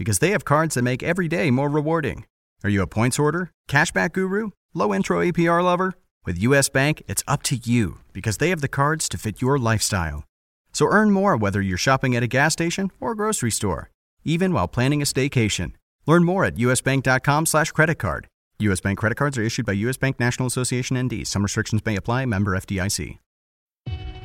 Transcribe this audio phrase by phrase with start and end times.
[0.00, 2.24] because they have cards that make every day more rewarding.
[2.64, 5.92] Are you a points order, cashback guru, low intro APR lover?
[6.24, 9.58] With US Bank, it's up to you because they have the cards to fit your
[9.58, 10.24] lifestyle.
[10.72, 13.90] So earn more whether you're shopping at a gas station or a grocery store,
[14.24, 15.72] even while planning a staycation.
[16.06, 18.26] Learn more at usbank.com slash credit card.
[18.60, 21.26] US Bank credit cards are issued by US Bank National Association ND.
[21.26, 22.24] Some restrictions may apply.
[22.24, 23.18] Member FDIC.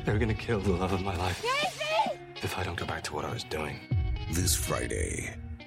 [0.06, 1.44] They're gonna kill the love of my life.
[1.44, 2.18] Casey!
[2.44, 3.78] If I don't go back to what I was doing.
[4.32, 5.36] This Friday.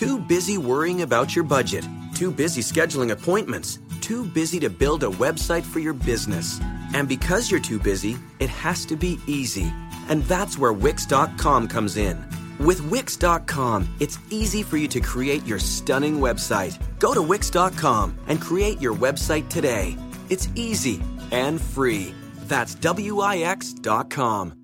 [0.00, 1.86] Too busy worrying about your budget.
[2.14, 3.78] Too busy scheduling appointments.
[4.00, 6.58] Too busy to build a website for your business.
[6.94, 9.70] And because you're too busy, it has to be easy.
[10.08, 12.16] And that's where Wix.com comes in.
[12.58, 16.78] With Wix.com, it's easy for you to create your stunning website.
[16.98, 19.98] Go to Wix.com and create your website today.
[20.30, 22.14] It's easy and free.
[22.48, 24.54] That's W-I-X.com.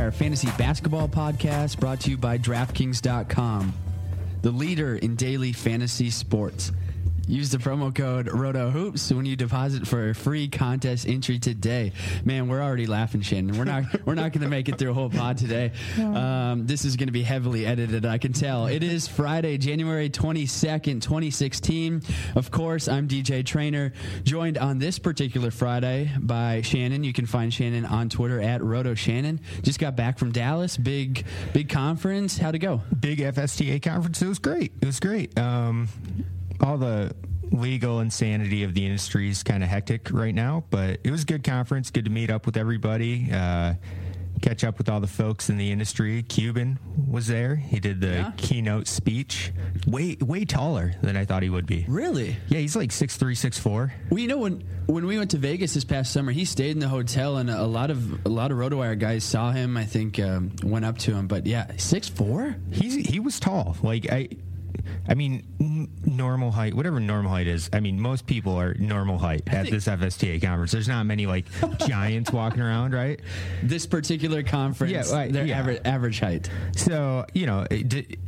[0.00, 3.74] RotoWire Fantasy Basketball Podcast brought to you by DraftKings.com,
[4.40, 6.72] the leader in daily fantasy sports.
[7.26, 11.92] Use the promo code RotoHoops when you deposit for a free contest entry today.
[12.24, 13.56] Man, we're already laughing, Shannon.
[13.56, 15.72] We're not we're not going to make it through a whole pod today.
[15.98, 18.04] Um, this is going to be heavily edited.
[18.04, 18.66] I can tell.
[18.66, 22.02] It is Friday, January twenty second, twenty sixteen.
[22.34, 23.92] Of course, I'm DJ Trainer,
[24.24, 27.04] joined on this particular Friday by Shannon.
[27.04, 29.40] You can find Shannon on Twitter at Roto Shannon.
[29.62, 30.76] Just got back from Dallas.
[30.76, 32.38] Big big conference.
[32.38, 32.82] How'd it go?
[32.98, 34.20] Big FSTA conference.
[34.20, 34.72] It was great.
[34.80, 35.38] It was great.
[35.38, 35.88] Um,
[36.60, 37.14] all the
[37.52, 41.26] legal insanity of the industry is kind of hectic right now, but it was a
[41.26, 41.90] good conference.
[41.90, 43.28] Good to meet up with everybody.
[43.32, 43.74] Uh,
[44.40, 46.22] catch up with all the folks in the industry.
[46.22, 46.78] Cuban
[47.08, 47.56] was there.
[47.56, 48.32] He did the Yeah.
[48.36, 49.52] keynote speech.
[49.86, 51.84] Way way taller than I thought he would be.
[51.88, 52.36] Really?
[52.48, 53.92] Yeah, he's like six three, six four.
[54.08, 56.78] Well, you know when when we went to Vegas this past summer, he stayed in
[56.78, 59.76] the hotel, and a lot of a lot of RotoWire guys saw him.
[59.76, 62.56] I think um, went up to him, but yeah, six four.
[62.70, 63.76] He's he was tall.
[63.82, 64.28] Like I
[65.08, 67.68] I mean, n- normal height, whatever normal height is.
[67.72, 70.72] I mean, most people are normal height at this FSTA conference.
[70.72, 71.46] There's not many like
[71.86, 73.20] giants walking around, right?
[73.62, 75.58] This particular conference, Yeah, right, their yeah.
[75.58, 76.50] average average height.
[76.76, 78.18] So you know, it,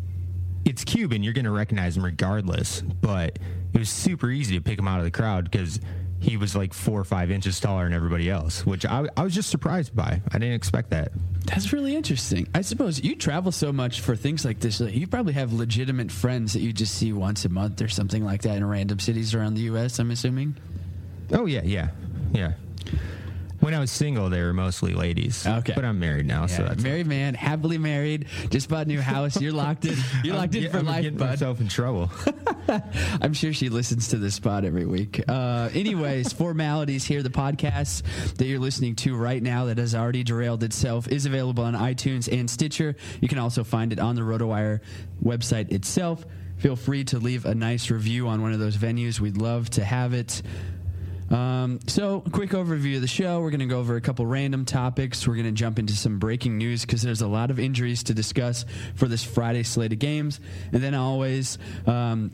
[0.65, 1.23] it's Cuban.
[1.23, 2.81] You're going to recognize him regardless.
[2.83, 3.38] But
[3.73, 5.81] it was super easy to pick him out of the crowd because
[6.21, 9.35] he was like four or five inches taller than everybody else, which I, I was
[9.35, 10.21] just surprised by.
[10.31, 11.11] I didn't expect that.
[11.44, 12.47] That's really interesting.
[12.55, 14.81] I suppose you travel so much for things like this.
[14.81, 18.43] You probably have legitimate friends that you just see once a month or something like
[18.43, 19.99] that in random cities around the U.S.
[19.99, 20.56] I'm assuming.
[21.33, 21.89] Oh yeah, yeah,
[22.33, 22.53] yeah.
[23.62, 25.47] When I was single, they were mostly ladies.
[25.47, 29.00] Okay, but I'm married now, so that's married man, happily married, just bought a new
[29.00, 29.41] house.
[29.41, 29.94] You're locked in.
[30.25, 31.29] You're locked in for I'm life, getting bud.
[31.29, 32.11] myself in trouble.
[33.23, 35.23] I'm sure she listens to this spot every week.
[35.29, 37.23] Uh, anyways, formalities here.
[37.23, 38.03] The podcast
[38.35, 42.29] that you're listening to right now that has already derailed itself is available on iTunes
[42.37, 42.97] and Stitcher.
[43.20, 44.81] You can also find it on the RotoWire
[45.23, 46.26] website itself.
[46.56, 49.19] Feel free to leave a nice review on one of those venues.
[49.19, 50.43] We'd love to have it.
[51.32, 53.40] Um, so, quick overview of the show.
[53.40, 55.26] We're going to go over a couple random topics.
[55.26, 58.14] We're going to jump into some breaking news because there's a lot of injuries to
[58.14, 60.40] discuss for this Friday slate of games.
[60.73, 61.56] And then, always,
[61.87, 62.32] um,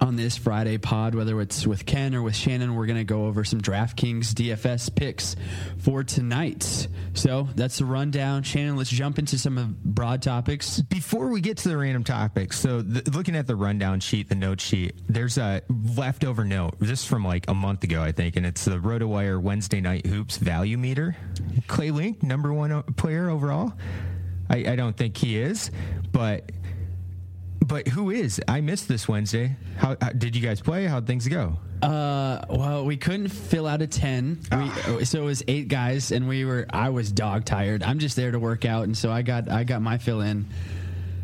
[0.00, 3.26] on this Friday pod, whether it's with Ken or with Shannon, we're going to go
[3.26, 5.36] over some DraftKings DFS picks
[5.78, 6.88] for tonight.
[7.14, 8.42] So, that's the rundown.
[8.42, 10.80] Shannon, let's jump into some broad topics.
[10.80, 14.34] Before we get to the random topics, so th- looking at the rundown sheet, the
[14.34, 15.62] note sheet, there's a
[15.96, 16.76] leftover note.
[16.80, 20.36] This from like a month ago, I think, and it's the RotoWire Wednesday Night Hoops
[20.36, 21.16] value meter.
[21.66, 23.72] Clay Link, number one player overall.
[24.48, 25.70] I, I don't think he is,
[26.12, 26.50] but
[27.64, 28.40] but who is?
[28.46, 29.56] I missed this Wednesday.
[29.76, 30.86] How, how did you guys play?
[30.86, 31.58] How'd things go?
[31.82, 34.94] Uh, well, we couldn't fill out a ten, we, ah.
[34.94, 36.66] uh, so it was eight guys, and we were.
[36.70, 37.82] I was dog tired.
[37.82, 40.46] I'm just there to work out, and so I got I got my fill in.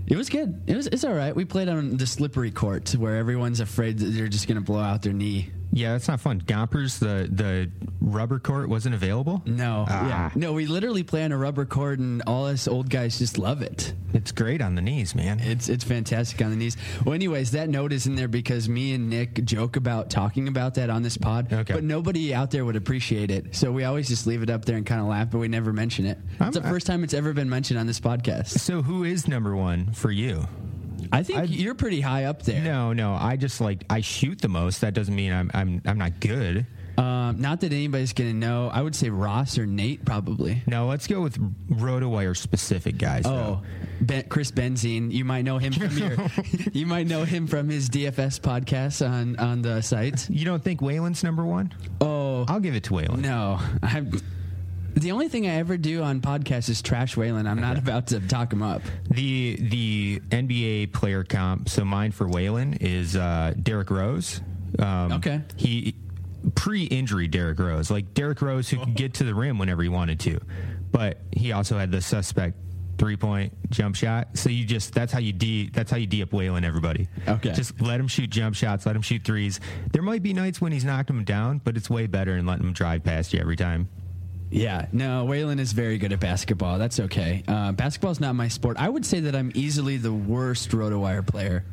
[0.07, 0.63] It was good.
[0.67, 1.35] It was it's all right.
[1.35, 5.03] We played on the slippery court where everyone's afraid that they're just gonna blow out
[5.03, 5.51] their knee.
[5.73, 6.41] Yeah, that's not fun.
[6.41, 7.71] Gompers, the the
[8.01, 9.41] rubber court wasn't available.
[9.47, 10.09] No, Ah.
[10.09, 10.53] yeah, no.
[10.53, 13.93] We literally play on a rubber court, and all us old guys just love it.
[14.13, 15.39] It's great on the knees, man.
[15.39, 16.77] It's it's fantastic on the knees.
[17.05, 20.75] Well, anyways, that note is in there because me and Nick joke about talking about
[20.75, 21.75] that on this pod, Okay.
[21.75, 23.55] but nobody out there would appreciate it.
[23.55, 25.73] So we always just leave it up there and kind of laugh, but we never
[25.73, 26.19] mention it.
[26.41, 28.49] It's the first time it's ever been mentioned on this podcast.
[28.59, 30.49] So who is number one for you?
[31.13, 32.63] I think you're pretty high up there.
[32.63, 33.15] No, no.
[33.15, 34.81] I just like I shoot the most.
[34.81, 36.67] That doesn't mean I'm I'm I'm not good.
[36.99, 38.69] Um, not that anybody's gonna know.
[38.73, 40.63] I would say Ross or Nate probably.
[40.67, 41.39] No, let's go with
[41.71, 43.25] RotoWire specific guys.
[43.25, 43.63] Oh,
[44.03, 45.11] ben, Chris Benzine.
[45.11, 46.17] You might know him from your.
[46.73, 50.29] you might know him from his DFS podcast on on the site.
[50.29, 51.73] You don't think Whalen's number one?
[52.03, 53.23] Oh, I'll give it to Whalen.
[53.23, 54.11] No, I'm.
[54.95, 57.47] The only thing I ever do on podcasts is trash Whalen.
[57.47, 58.83] I'm not about to talk him up.
[59.11, 61.69] The the NBA player comp.
[61.69, 64.41] So mine for Whalen is uh, Derrick Rose.
[64.79, 65.43] Um, Okay.
[65.57, 65.95] He
[66.55, 70.19] pre-injury Derrick Rose, like Derrick Rose, who could get to the rim whenever he wanted
[70.21, 70.41] to,
[70.91, 72.57] but he also had the suspect
[72.99, 74.29] three-point jump shot.
[74.35, 76.65] So you just that's how you d that's how you d up Whalen.
[76.65, 77.09] Everybody.
[77.29, 77.53] Okay.
[77.53, 78.87] Just let him shoot jump shots.
[78.87, 79.61] Let him shoot threes.
[79.93, 82.67] There might be nights when he's knocked him down, but it's way better than letting
[82.67, 83.89] him drive past you every time.
[84.51, 86.79] Yeah, no, Whalen is very good at basketball.
[86.79, 87.45] That's okay.
[87.47, 88.77] Uh, is not my sport.
[88.79, 91.65] I would say that I'm easily the worst RotoWire player.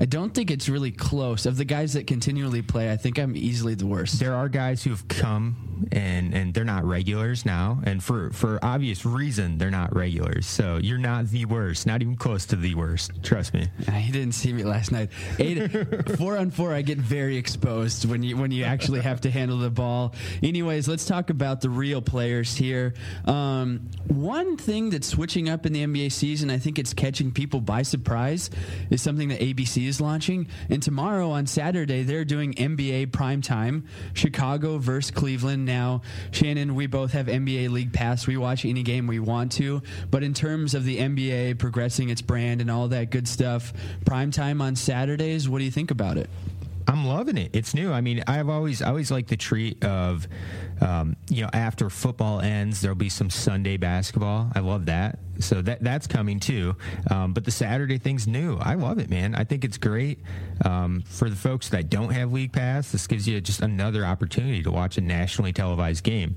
[0.00, 1.44] I don't think it's really close.
[1.44, 4.20] Of the guys that continually play, I think I'm easily the worst.
[4.20, 8.58] There are guys who have come and and they're not regulars now, and for for
[8.62, 10.46] obvious reason they're not regulars.
[10.46, 13.10] So you're not the worst, not even close to the worst.
[13.22, 13.68] Trust me.
[14.08, 15.10] He didn't see me last night.
[15.38, 19.30] Eight, four on four, I get very exposed when you when you actually have to
[19.30, 20.14] handle the ball.
[20.42, 22.94] Anyways, let's talk about the real players here.
[23.26, 27.60] Um, one thing that's switching up in the NBA season, I think it's catching people
[27.60, 28.48] by surprise,
[28.88, 30.46] is something that ABC is launching.
[30.70, 35.64] And tomorrow on Saturday, they're doing NBA primetime, Chicago versus Cleveland.
[35.64, 38.26] Now, Shannon, we both have NBA League Pass.
[38.26, 39.82] We watch any game we want to.
[40.10, 43.72] But in terms of the NBA progressing its brand and all that good stuff,
[44.04, 46.30] primetime on Saturdays, what do you think about it?
[46.88, 47.50] I'm loving it.
[47.52, 47.92] It's new.
[47.92, 50.26] I mean, I've always I always like the treat of,
[50.80, 54.50] um, you know, after football ends, there'll be some Sunday basketball.
[54.54, 55.18] I love that.
[55.40, 56.74] So that that's coming too.
[57.10, 58.56] Um, but the Saturday thing's new.
[58.58, 59.34] I love it, man.
[59.36, 60.18] I think it's great
[60.64, 62.90] um, for the folks that don't have league pass.
[62.90, 66.34] This gives you just another opportunity to watch a nationally televised game.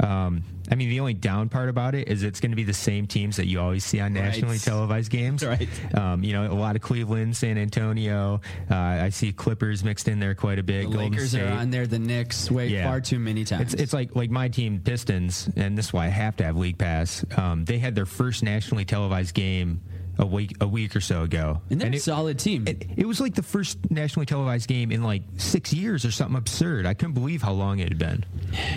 [0.00, 2.74] Um, I mean, the only down part about it is it's going to be the
[2.74, 4.24] same teams that you always see on Right.
[4.24, 5.42] nationally televised games.
[5.44, 5.68] Right.
[5.94, 8.40] Um, you know, a lot of Cleveland, San Antonio.
[8.70, 10.84] Uh, I see Clippers mixed in there quite a bit.
[10.90, 11.42] The Golden Lakers State.
[11.42, 12.84] are on there, the Knicks, way Yeah.
[12.86, 13.72] far too many times.
[13.74, 16.56] It's, it's like like my team Pistons, and this is why I have to have
[16.56, 17.24] League Pass.
[17.36, 19.80] Um, they had their first nationally televised game
[20.18, 22.66] a week a week or so ago, and they're a it, solid team.
[22.66, 26.36] it, it was like the first nationally televised game in like six years or something
[26.36, 26.86] absurd.
[26.86, 28.24] I couldn't believe how long it had been.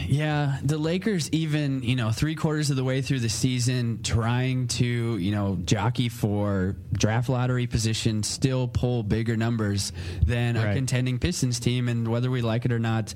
[0.07, 4.67] Yeah, the Lakers, even you know, three quarters of the way through the season, trying
[4.67, 9.93] to you know jockey for draft lottery position, still pull bigger numbers
[10.23, 11.87] than a contending Pistons team.
[11.87, 13.15] And whether we like it or not,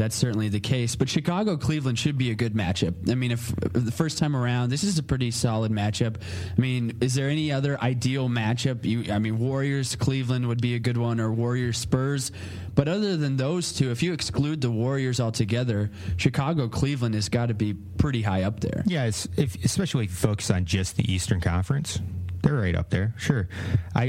[0.00, 0.96] that's certainly the case.
[0.96, 3.10] But Chicago Cleveland should be a good matchup.
[3.10, 6.16] I mean, if, the first time around, this is a pretty solid matchup.
[6.56, 8.86] I mean, is there any other ideal matchup?
[8.86, 12.32] You, I mean, Warriors Cleveland would be a good one, or Warriors Spurs.
[12.74, 17.46] But other than those two, if you exclude the Warriors altogether, Chicago Cleveland has got
[17.46, 18.82] to be pretty high up there.
[18.86, 22.00] Yeah, if, especially if you focus on just the Eastern Conference,
[22.42, 23.14] they're right up there.
[23.18, 23.50] Sure,
[23.94, 24.04] I,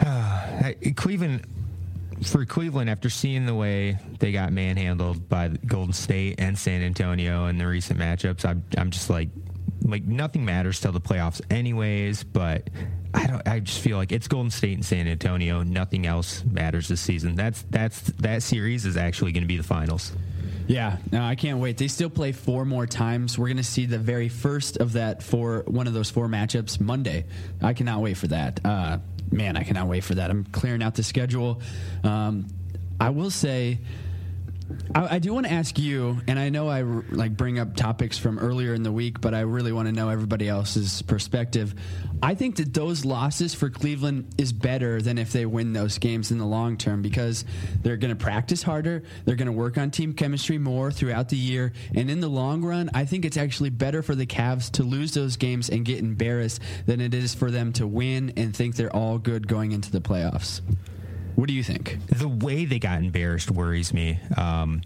[0.00, 0.06] I, uh,
[0.84, 1.46] I Cleveland
[2.22, 7.46] for Cleveland, after seeing the way they got manhandled by Golden State and San Antonio
[7.46, 9.28] in the recent matchups, I'm I'm just like
[9.84, 12.70] like nothing matters till the playoffs anyways but
[13.12, 16.88] i don't i just feel like it's golden state and san antonio nothing else matters
[16.88, 20.12] this season that's that's that series is actually going to be the finals
[20.66, 21.76] yeah, no, I can't wait.
[21.76, 23.38] They still play four more times.
[23.38, 26.80] We're going to see the very first of that four, one of those four matchups
[26.80, 27.26] Monday.
[27.60, 28.60] I cannot wait for that.
[28.64, 28.98] Uh,
[29.30, 30.30] man, I cannot wait for that.
[30.30, 31.60] I'm clearing out the schedule.
[32.02, 32.46] Um,
[33.00, 33.78] I will say
[34.94, 38.18] I, I do want to ask you, and I know I like bring up topics
[38.18, 41.74] from earlier in the week, but I really want to know everybody else's perspective.
[42.22, 46.30] I think that those losses for Cleveland is better than if they win those games
[46.30, 47.44] in the long term because
[47.82, 51.36] they're going to practice harder, they're going to work on team chemistry more throughout the
[51.36, 54.82] year, and in the long run, I think it's actually better for the Cavs to
[54.82, 58.76] lose those games and get embarrassed than it is for them to win and think
[58.76, 60.60] they're all good going into the playoffs.
[61.34, 61.98] What do you think?
[62.08, 64.20] The way they got embarrassed worries me.
[64.36, 64.82] Um,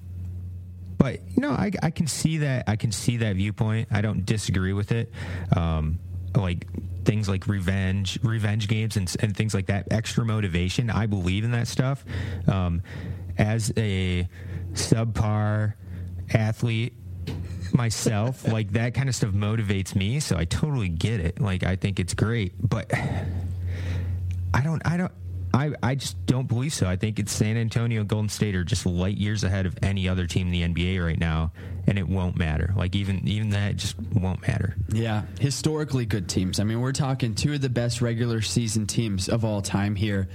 [0.99, 2.65] but you know, I, I, can see that.
[2.67, 3.89] I can see that viewpoint.
[3.91, 5.13] I don't disagree with it.
[5.57, 5.99] Um,
[6.35, 6.67] like
[7.05, 9.89] things like revenge, revenge games, and, and things like that.
[9.91, 10.91] Extra motivation.
[10.91, 12.05] I believe in that stuff.
[12.49, 12.83] Um,
[13.39, 14.29] as a
[14.73, 15.75] subpar
[16.35, 16.95] athlete
[17.73, 20.19] myself, like that kind of stuff motivates me.
[20.21, 21.41] So I totally get it.
[21.41, 24.83] Like I think it's great, but I don't.
[24.85, 25.13] I don't.
[25.55, 26.87] I, I just don't believe so.
[26.87, 30.09] I think it's San Antonio and Golden State are just light years ahead of any
[30.09, 31.53] other team in the NBA right now,
[31.87, 32.73] and it won't matter.
[32.77, 34.77] Like even even that just won't matter.
[34.93, 36.61] Yeah, historically good teams.
[36.61, 40.29] I mean, we're talking two of the best regular season teams of all time here.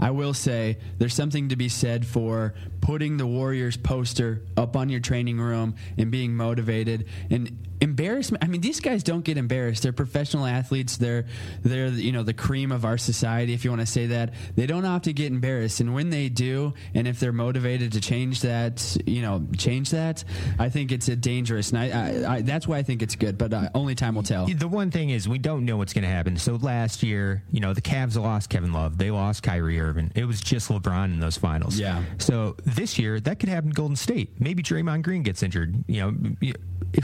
[0.00, 4.88] I will say there's something to be said for putting the Warriors poster up on
[4.88, 8.44] your training room and being motivated and embarrassment.
[8.44, 9.82] I mean, these guys don't get embarrassed.
[9.82, 10.96] They're professional athletes.
[10.96, 11.26] They're
[11.62, 14.34] they're you know the cream of our society, if you want to say that.
[14.56, 18.42] They don't often get embarrassed, and when they do, and if they're motivated to change
[18.42, 20.24] that, you know, change that,
[20.58, 21.72] I think it's a dangerous.
[21.72, 23.38] And I, I, I that's why I think it's good.
[23.38, 24.46] But uh, only time will tell.
[24.46, 26.36] The one thing is we don't know what's going to happen.
[26.36, 28.98] So last year, you know, the Cavs lost Kevin Love.
[28.98, 30.12] They lost Kyrie Irving.
[30.14, 31.78] It was just LeBron in those finals.
[31.78, 32.02] Yeah.
[32.18, 33.70] So this year, that could happen.
[33.70, 34.40] Golden State.
[34.40, 35.84] Maybe Draymond Green gets injured.
[35.86, 36.52] You know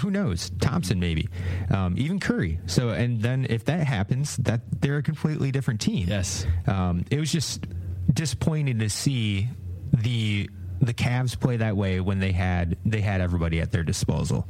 [0.00, 0.50] who knows?
[0.60, 1.28] Thompson maybe,
[1.70, 2.58] um, even Curry.
[2.66, 6.08] So and then if that happens, that they're a completely different team.
[6.08, 6.46] Yes.
[6.66, 7.66] Um, it was just
[8.12, 9.48] disappointing to see
[9.92, 10.48] the
[10.80, 14.48] the Cavs play that way when they had they had everybody at their disposal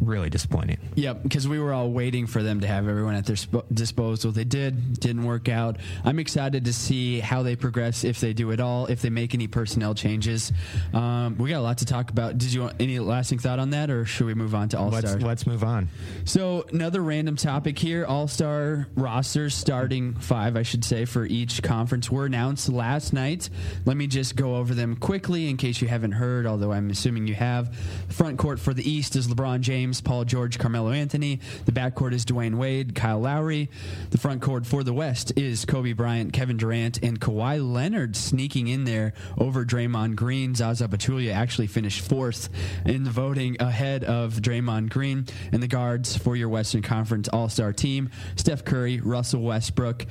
[0.00, 0.78] really disappointing.
[0.94, 4.32] Yep, because we were all waiting for them to have everyone at their sp- disposal.
[4.32, 5.76] They did, didn't work out.
[6.04, 9.34] I'm excited to see how they progress, if they do at all, if they make
[9.34, 10.52] any personnel changes.
[10.92, 12.38] Um, we got a lot to talk about.
[12.38, 14.90] Did you want any lasting thought on that, or should we move on to All
[14.90, 15.12] Star?
[15.12, 15.88] Let's, let's move on.
[16.24, 21.62] So another random topic here: All Star rosters, starting five, I should say, for each
[21.62, 23.48] conference were announced last night.
[23.84, 27.26] Let me just go over them quickly in case you haven't heard, although I'm assuming
[27.26, 27.74] you have.
[28.08, 29.85] Front court for the East is LeBron James.
[29.86, 31.38] James, Paul George, Carmelo Anthony.
[31.64, 33.70] The backcourt is Dwyane Wade, Kyle Lowry.
[34.10, 38.66] The front court for the West is Kobe Bryant, Kevin Durant, and Kawhi Leonard sneaking
[38.66, 40.56] in there over Draymond Green.
[40.56, 42.48] Zaza Pachulia actually finished fourth
[42.84, 45.24] in the voting ahead of Draymond Green.
[45.52, 50.04] And the guards for your Western Conference All Star team Steph Curry, Russell Westbrook.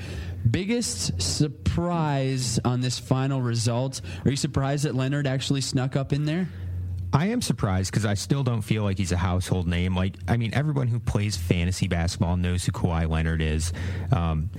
[0.49, 3.99] Biggest surprise on this final result?
[4.23, 6.47] Are you surprised that Leonard actually snuck up in there?
[7.15, 9.95] I am surprised because I still don't feel like he's a household name.
[9.95, 13.71] Like, I mean, everyone who plays fantasy basketball knows who Kawhi Leonard is.
[14.11, 14.49] Um,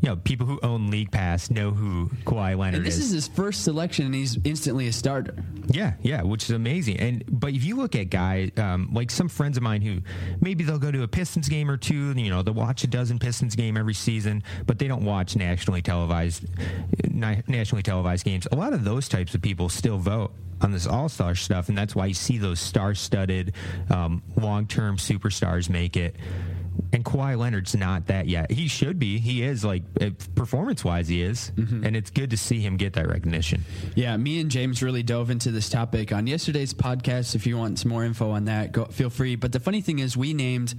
[0.00, 3.06] you know, people who own League Pass know who Kawhi Leonard and this is.
[3.06, 5.34] is his first selection, and he's instantly a starter.
[5.68, 6.98] Yeah, yeah, which is amazing.
[6.98, 10.02] And but if you look at guys um, like some friends of mine who
[10.40, 13.18] maybe they'll go to a Pistons game or two, you know, they'll watch a dozen
[13.18, 16.44] Pistons game every season, but they don't watch nationally televised
[17.12, 18.46] nationally televised games.
[18.52, 21.76] A lot of those types of people still vote on this all star stuff, and
[21.76, 23.54] that's why you see those star studded,
[23.90, 26.16] um, long term superstars make it.
[26.92, 28.50] And Kawhi Leonard's not that yet.
[28.50, 29.18] He should be.
[29.18, 29.82] He is like
[30.34, 31.84] performance wise, he is, mm-hmm.
[31.84, 33.64] and it's good to see him get that recognition.
[33.94, 37.34] Yeah, me and James really dove into this topic on yesterday's podcast.
[37.34, 39.36] If you want some more info on that, go feel free.
[39.36, 40.74] But the funny thing is, we named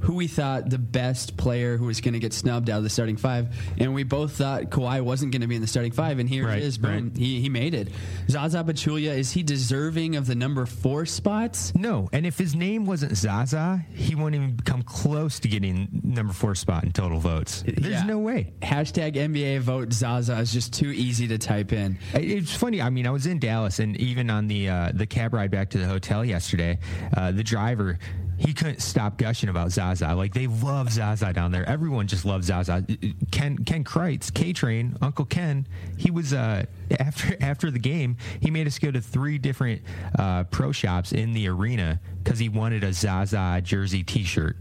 [0.00, 2.90] who we thought the best player who was going to get snubbed out of the
[2.90, 6.18] starting five, and we both thought Kawhi wasn't going to be in the starting five,
[6.18, 6.78] and here Right, it is.
[6.78, 7.16] Boom, right.
[7.16, 7.88] he, he made it.
[8.28, 11.74] Zaza Pachulia is he deserving of the number four spots?
[11.74, 16.32] No, and if his name wasn't Zaza, he wouldn't even come close to getting number
[16.32, 17.62] four spot in total votes.
[17.66, 18.04] There's Yeah.
[18.04, 18.52] no way.
[18.62, 21.98] Hashtag NBA vote Zaza is just too easy to type in.
[22.14, 22.80] It's funny.
[22.82, 25.70] I mean, I was in Dallas, and even on the uh, the cab ride back
[25.70, 26.78] to the hotel yesterday,
[27.16, 27.98] uh, the driver
[28.38, 30.14] he couldn't stop gushing about Zaza.
[30.14, 31.66] Like they love Zaza down there.
[31.68, 32.84] Everyone just loves Zaza.
[33.30, 35.66] Ken Ken Kreitz, K Train, Uncle Ken.
[35.96, 36.64] He was uh,
[37.00, 38.16] after after the game.
[38.40, 39.82] He made us go to three different
[40.18, 44.56] uh, pro shops in the arena because he wanted a Zaza jersey T-shirt.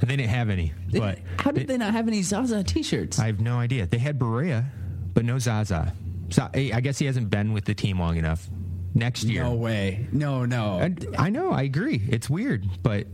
[0.00, 0.72] And they didn't have any.
[0.92, 3.18] But How did they not have any Zaza T-shirts?
[3.18, 3.86] I have no idea.
[3.86, 4.66] They had Barea,
[5.14, 5.92] but no Zaza.
[6.30, 8.48] So I guess he hasn't been with the team long enough.
[8.94, 9.44] Next year.
[9.44, 10.06] No way.
[10.12, 10.78] No, no.
[10.78, 11.52] And I know.
[11.52, 12.02] I agree.
[12.08, 13.06] It's weird, but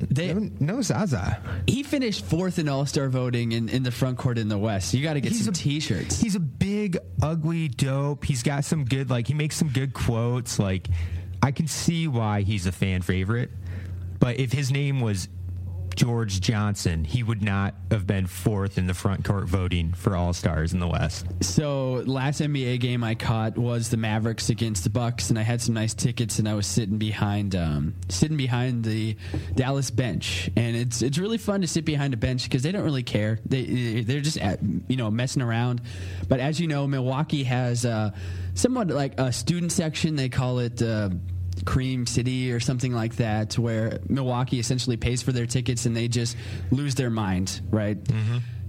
[0.00, 1.40] They no, no Zaza.
[1.66, 4.92] he finished fourth in All Star voting in, in the front court in the West.
[4.94, 6.20] You got to get He's some a- T-shirts.
[6.20, 8.24] He's a big, ugly dope.
[8.24, 10.58] He's got some good, like he makes some good quotes.
[10.58, 10.88] Like
[11.42, 13.50] I can see why he's a fan favorite.
[14.18, 15.28] But if his name was
[15.96, 20.32] George Johnson, he would not have been fourth in the front court voting for All
[20.32, 21.26] Stars in the West.
[21.40, 25.60] So last NBA game I caught was the Mavericks against the Bucks, and I had
[25.60, 29.16] some nice tickets, and I was sitting behind um, sitting behind the
[29.54, 32.84] Dallas bench, and it's it's really fun to sit behind a bench because they don't
[32.84, 33.38] really care.
[33.46, 35.80] They they're just at, you know messing around.
[36.28, 38.10] But as you know, Milwaukee has uh,
[38.54, 40.16] somewhat like a student section.
[40.16, 40.82] They call it.
[40.82, 41.10] Uh,
[41.64, 46.08] Cream City or something like that, where Milwaukee essentially pays for their tickets and they
[46.08, 46.36] just
[46.70, 47.96] lose their mind, right?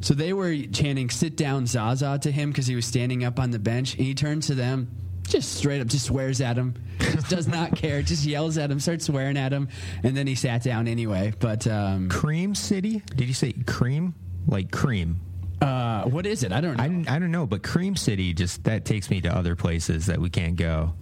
[0.01, 3.51] So they were chanting "Sit down, Zaza" to him because he was standing up on
[3.51, 4.89] the bench, and he turns to them,
[5.27, 8.79] just straight up, just swears at him, just does not care, just yells at him,
[8.79, 9.67] starts swearing at him,
[10.03, 11.33] and then he sat down anyway.
[11.39, 13.01] But um, Cream City?
[13.15, 14.13] Did you say cream?
[14.47, 15.21] Like cream?
[15.61, 16.51] uh, what is it?
[16.51, 16.83] I don't know.
[17.11, 20.19] I, I don't know, but Cream City just that takes me to other places that
[20.19, 20.93] we can't go.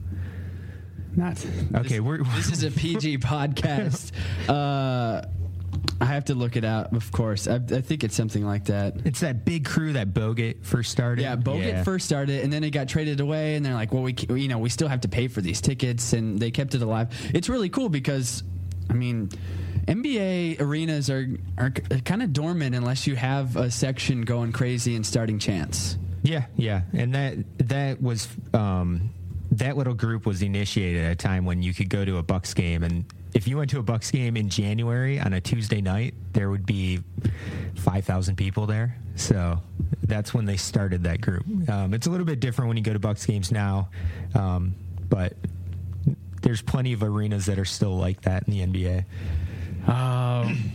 [1.15, 4.11] Not Okay, this, we're- this is a PG podcast.
[4.49, 5.21] Uh,
[6.01, 7.47] I have to look it out, of course.
[7.47, 8.95] I, I think it's something like that.
[9.05, 11.21] It's that big crew that Bogut first started.
[11.21, 14.15] Yeah, Bogut first started, and then it got traded away, and they're like, "Well, we,
[14.29, 17.09] you know, we still have to pay for these tickets," and they kept it alive.
[17.33, 18.43] It's really cool because,
[18.89, 19.29] I mean,
[19.87, 25.05] NBA arenas are are kind of dormant unless you have a section going crazy and
[25.05, 25.97] starting chants.
[26.23, 29.09] Yeah, yeah, and that that was um,
[29.57, 32.53] that little group was initiated at a time when you could go to a Bucks
[32.53, 36.13] game, and if you went to a Bucks game in January on a Tuesday night,
[36.33, 36.99] there would be
[37.75, 38.97] five thousand people there.
[39.15, 39.59] So
[40.03, 41.45] that's when they started that group.
[41.69, 43.89] Um, it's a little bit different when you go to Bucks games now,
[44.35, 44.73] um,
[45.09, 45.33] but
[46.41, 49.05] there's plenty of arenas that are still like that in the NBA.
[49.87, 50.71] Um,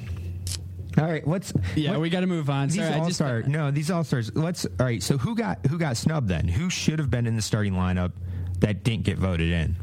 [0.97, 1.53] All right, let's.
[1.77, 2.69] yeah, what- we got to move on.
[2.69, 5.79] these all just star no these all stars let's all right so who got who
[5.79, 8.12] got snubbed then who should have been in the starting lineup
[8.61, 9.77] that didn't get voted in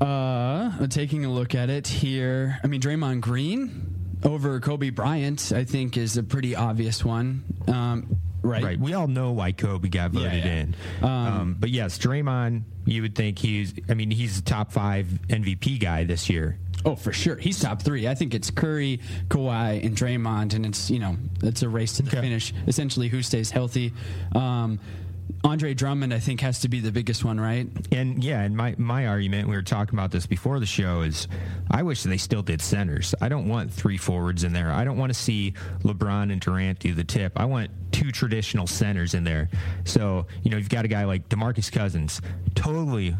[0.00, 2.58] Uh, taking a look at it here.
[2.64, 7.44] I mean, Draymond Green over Kobe Bryant, I think, is a pretty obvious one.
[7.68, 8.62] Um, right.
[8.62, 10.52] right we all know why kobe got voted yeah.
[10.52, 14.72] in Um, um, but yes Draymond you would think he's i mean he's a top
[14.72, 17.36] five mvp guy this year Oh, for sure.
[17.36, 18.08] He's top three.
[18.08, 18.98] I think it's Curry,
[19.28, 22.52] Kawhi, and Draymond, and it's you know it's a race to the finish.
[22.66, 23.92] Essentially, who stays healthy.
[24.34, 24.80] Um,
[25.44, 27.66] Andre Drummond, I think, has to be the biggest one, right?
[27.90, 31.26] And yeah, and my, my argument, we were talking about this before the show, is
[31.70, 33.12] I wish they still did centers.
[33.20, 34.70] I don't want three forwards in there.
[34.70, 37.32] I don't want to see LeBron and Durant do the tip.
[37.34, 39.50] I want two traditional centers in there.
[39.84, 42.20] So, you know, you've got a guy like Demarcus Cousins,
[42.54, 43.16] totally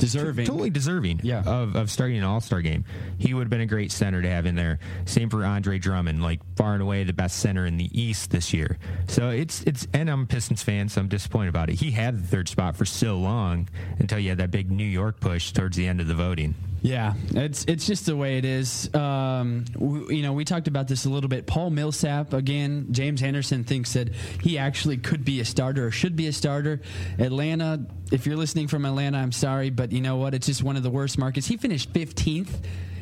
[0.00, 0.46] Deserving.
[0.46, 1.42] totally deserving Yeah.
[1.44, 2.84] of, of starting an all star game.
[3.18, 4.78] He would have been a great center to have in there.
[5.04, 8.52] Same for Andre Drummond, like far and away the best center in the East this
[8.52, 8.78] year.
[9.06, 11.76] So it's it's and I'm a Pistons fan, so I'm disappointed about it.
[11.76, 15.20] He had the third spot for so long until you had that big New York
[15.20, 16.54] push towards the end of the voting.
[16.82, 18.92] Yeah, it's it's just the way it is.
[18.94, 21.46] Um, you know, we talked about this a little bit.
[21.46, 22.88] Paul Millsap again.
[22.90, 24.08] James Anderson thinks that
[24.42, 26.80] he actually could be a starter or should be a starter.
[27.18, 30.32] Atlanta, if you're listening from Atlanta, I'm sorry, but you know what?
[30.32, 31.46] It's just one of the worst markets.
[31.46, 32.48] He finished 15th.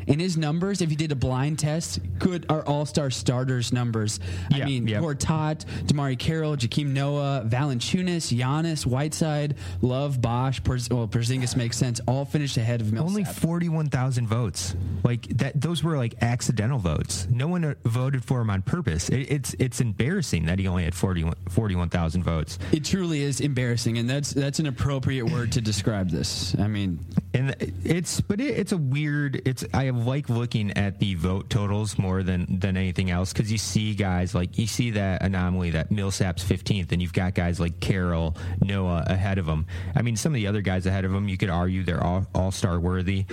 [0.09, 4.21] And his numbers, if you did a blind test, good are all star starters numbers.
[4.53, 5.01] I mean, yeah.
[5.01, 12.01] Gortat, DeMarre Carroll, Joakim Noah, Valanciunas, Giannis, Whiteside, Love, Bosh, Perz- well, Porzingis makes sense.
[12.07, 13.09] All finished ahead of Millsap.
[13.09, 14.75] Only forty one thousand votes.
[15.05, 17.27] Like that, those were like accidental votes.
[17.31, 19.09] No one uh, voted for him on purpose.
[19.09, 22.59] It, it's it's embarrassing that he only had 41 41,000 votes.
[22.73, 26.57] It truly is embarrassing, and that's that's an appropriate word to describe this.
[26.59, 26.99] I mean,
[27.35, 31.99] and it's but it, it's a weird it's i like looking at the vote totals
[31.99, 35.91] more than than anything else because you see guys like you see that anomaly that
[35.91, 39.67] Millsap's 15th, and you've got guys like Carroll, Noah ahead of him.
[39.95, 42.27] I mean, some of the other guys ahead of him, you could argue they're all
[42.35, 43.27] all star worthy.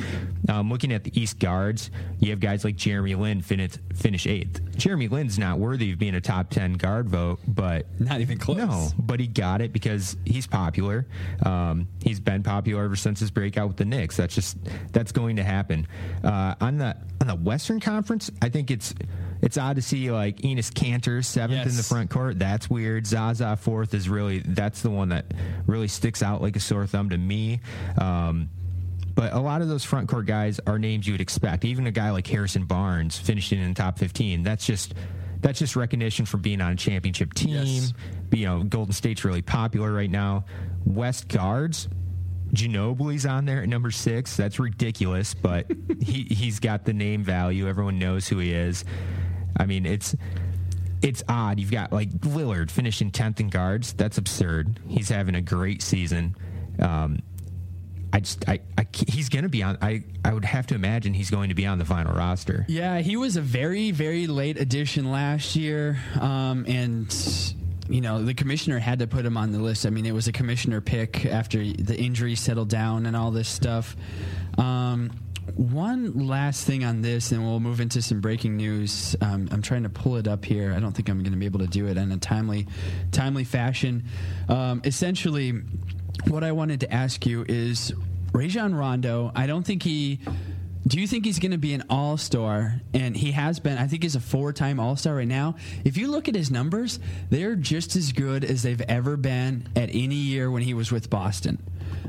[0.50, 4.62] Um, looking at the East guards, you have guys like Jeremy Lin finish finish eighth.
[4.78, 8.58] Jeremy Lin's not worthy of being a top 10 guard vote, but not even close.
[8.58, 11.08] No, but he got it because he's popular.
[11.46, 14.18] Um, he's been popular ever since his breakout with the Knicks.
[14.18, 14.58] That's just
[14.92, 15.88] that's going to happen.
[16.24, 18.94] Uh, on the on the Western Conference, I think it's
[19.42, 21.68] it's odd to see like Enes Kanter seventh yes.
[21.68, 22.40] in the front court.
[22.40, 23.06] That's weird.
[23.06, 25.26] Zaza fourth is really that's the one that
[25.68, 27.60] really sticks out like a sore thumb to me.
[27.98, 28.50] Um,
[29.16, 31.64] but a lot of those front court guys are names you would expect.
[31.64, 34.44] Even a guy like Harrison Barnes finishing in the top 15.
[34.44, 34.94] That's just
[35.40, 37.66] that's just recognition for being on a championship team.
[37.66, 37.94] Yes.
[38.32, 40.46] You know, Golden State's really popular right now.
[40.86, 41.88] West guards,
[42.56, 44.36] Ginobili's on there at number six.
[44.36, 45.66] That's ridiculous, but
[46.02, 47.68] he he's got the name value.
[47.68, 48.86] Everyone knows who he is.
[49.58, 50.16] I mean, it's
[51.02, 51.60] it's odd.
[51.60, 53.94] You've got like Lillard finishing tenth in guards.
[53.94, 54.80] That's absurd.
[54.88, 56.36] He's having a great season.
[56.80, 57.20] Um,
[58.12, 59.78] I just I, I he's going to be on.
[59.82, 62.66] I I would have to imagine he's going to be on the final roster.
[62.70, 67.12] Yeah, he was a very very late addition last year, um, and
[67.88, 69.86] you know the commissioner had to put him on the list.
[69.86, 73.48] I mean, it was a commissioner pick after the injury settled down and all this
[73.48, 73.96] stuff.
[74.58, 75.12] Um,
[75.54, 79.16] one last thing on this, and we'll move into some breaking news.
[79.22, 80.74] Um, I'm trying to pull it up here.
[80.74, 82.68] I don't think I'm going to be able to do it in a timely,
[83.12, 84.04] timely fashion.
[84.50, 85.54] Um, essentially,
[86.28, 87.94] what I wanted to ask you is
[88.34, 89.32] Rajon Rondo.
[89.36, 90.20] I don't think he.
[90.88, 92.80] Do you think he's going to be an all star?
[92.94, 93.80] And he has been.
[93.80, 95.56] I think he's a four time all star right now.
[95.84, 97.00] If you look at his numbers,
[97.32, 101.10] they're just as good as they've ever been at any year when he was with
[101.10, 101.60] Boston.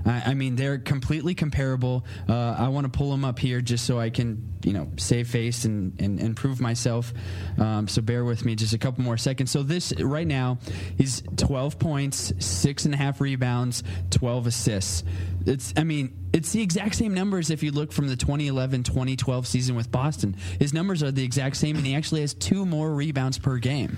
[0.04, 2.04] I, I mean, they're completely comparable.
[2.28, 5.28] Uh, I want to pull them up here just so I can, you know, save
[5.28, 7.12] face and, and, and prove myself.
[7.58, 9.50] Um, so bear with me just a couple more seconds.
[9.50, 10.58] So this right now,
[10.98, 15.04] he's 12 points, six and a half rebounds, 12 assists.
[15.46, 19.46] It's, I mean, it's the exact same numbers if you look from the 2011 2012
[19.46, 20.36] season with Boston.
[20.58, 23.96] His numbers are the exact same, and he actually has two more rebounds per game.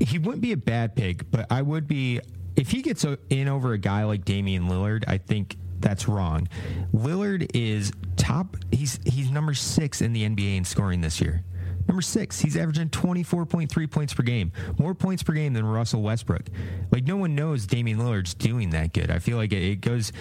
[0.00, 2.20] He wouldn't be a bad pick, but I would be
[2.60, 6.46] if he gets in over a guy like Damian Lillard, I think that's wrong.
[6.92, 8.56] Lillard is top.
[8.70, 11.42] He's he's number six in the NBA in scoring this year.
[11.88, 16.48] Number six, he's averaging 24.3 points per game, more points per game than Russell Westbrook.
[16.92, 19.10] Like no one knows Damian Lillard's doing that good.
[19.10, 20.12] I feel like it, it goes,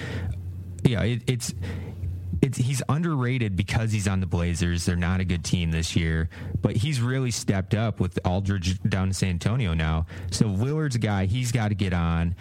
[0.84, 1.54] yeah, it, it's
[2.50, 4.86] it's he's underrated because he's on the Blazers.
[4.86, 6.30] They're not a good team this year,
[6.62, 10.08] but he's really stepped up with Aldridge down to San Antonio now.
[10.32, 12.36] So Lillard's a guy he's got to get on.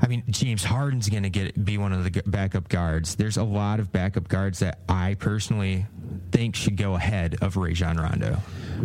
[0.00, 3.14] I mean, James Harden's going to get be one of the backup guards.
[3.14, 5.86] There's a lot of backup guards that I personally
[6.32, 8.38] think should go ahead of Rajon Rondo.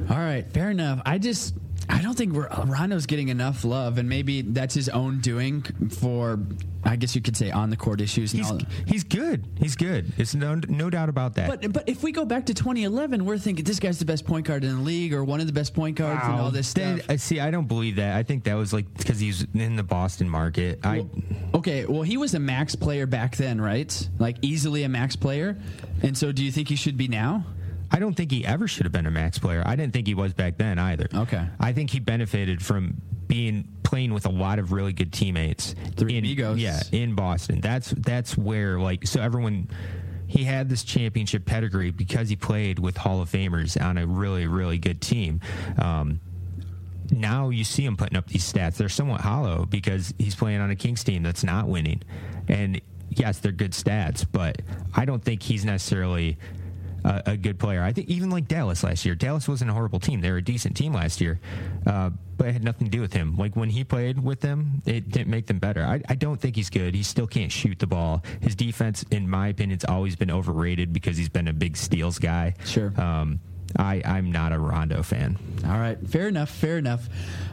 [0.09, 1.01] All right, fair enough.
[1.05, 1.55] I just
[1.89, 5.63] I don't think Rondo's uh, getting enough love, and maybe that's his own doing
[5.99, 6.39] for,
[6.83, 8.31] I guess you could say, on the court issues.
[8.31, 8.51] He's,
[8.85, 9.47] he's good.
[9.57, 10.13] He's good.
[10.17, 11.49] It's no no doubt about that.
[11.49, 14.45] But but if we go back to 2011, we're thinking this guy's the best point
[14.45, 16.33] guard in the league, or one of the best point guards, wow.
[16.33, 17.05] and all this stuff.
[17.07, 18.15] Then, see, I don't believe that.
[18.15, 20.79] I think that was like because he's in the Boston market.
[20.83, 21.09] I well,
[21.55, 21.85] okay.
[21.85, 24.09] Well, he was a max player back then, right?
[24.19, 25.57] Like easily a max player.
[26.03, 27.45] And so, do you think he should be now?
[27.91, 29.63] I don't think he ever should have been a max player.
[29.65, 31.07] I didn't think he was back then either.
[31.13, 31.47] Okay.
[31.59, 35.75] I think he benefited from being playing with a lot of really good teammates.
[35.95, 36.59] Three in, amigos.
[36.59, 37.61] Yeah, in Boston.
[37.61, 39.69] That's that's where like so everyone
[40.27, 44.47] he had this championship pedigree because he played with Hall of Famers on a really
[44.47, 45.41] really good team.
[45.77, 46.19] Um,
[47.11, 48.77] now you see him putting up these stats.
[48.77, 52.03] They're somewhat hollow because he's playing on a Kings team that's not winning.
[52.47, 54.61] And yes, they're good stats, but
[54.95, 56.37] I don't think he's necessarily
[57.09, 57.83] a, a, good player.
[57.83, 59.15] I think even like Dallas last year.
[59.15, 60.21] Dallas wasn't a horrible team.
[60.21, 61.39] They were a decent team last year,
[61.85, 63.35] uh, but it had nothing to do with him.
[63.35, 65.83] Like when he played with them, it didn't make them better.
[65.83, 66.93] I, I don't think he's good.
[66.93, 68.23] He still can't shoot the ball.
[68.41, 72.19] His defense, in my opinion, has always been overrated because he's been a big steals
[72.19, 72.53] guy.
[72.63, 72.93] Sure.
[72.99, 73.39] Um,
[73.77, 75.37] I, I'm not a Rondo fan.
[75.65, 77.07] All right, fair enough, fair enough.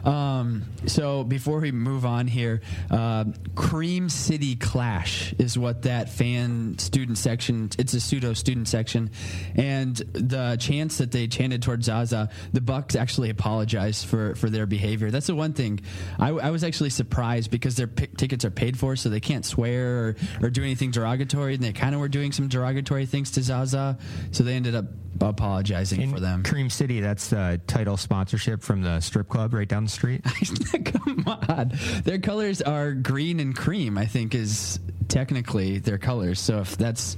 [0.05, 3.25] Um, so before we move on here, uh,
[3.55, 7.69] Cream City Clash is what that fan student section.
[7.77, 9.11] It's a pseudo student section,
[9.55, 14.65] and the chants that they chanted towards Zaza, the Bucks actually apologized for for their
[14.65, 15.11] behavior.
[15.11, 15.81] That's the one thing
[16.17, 19.45] I, I was actually surprised because their p- tickets are paid for, so they can't
[19.45, 23.31] swear or, or do anything derogatory, and they kind of were doing some derogatory things
[23.31, 23.97] to Zaza,
[24.31, 24.85] so they ended up
[25.19, 26.43] apologizing In for them.
[26.43, 30.23] Cream City, that's the title sponsorship from the strip club right down the street.
[30.85, 31.71] Come on.
[32.03, 36.39] Their colors are green and cream, I think is technically their colors.
[36.39, 37.17] So if that's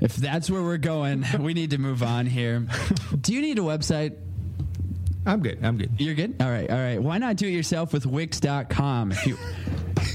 [0.00, 2.66] If that's where we're going, we need to move on here.
[3.20, 4.16] Do you need a website?
[5.24, 5.64] I'm good.
[5.64, 5.92] I'm good.
[5.98, 6.34] You're good?
[6.40, 6.68] All right.
[6.68, 7.00] All right.
[7.00, 9.12] Why not do it yourself with Wix.com?
[9.12, 9.38] If you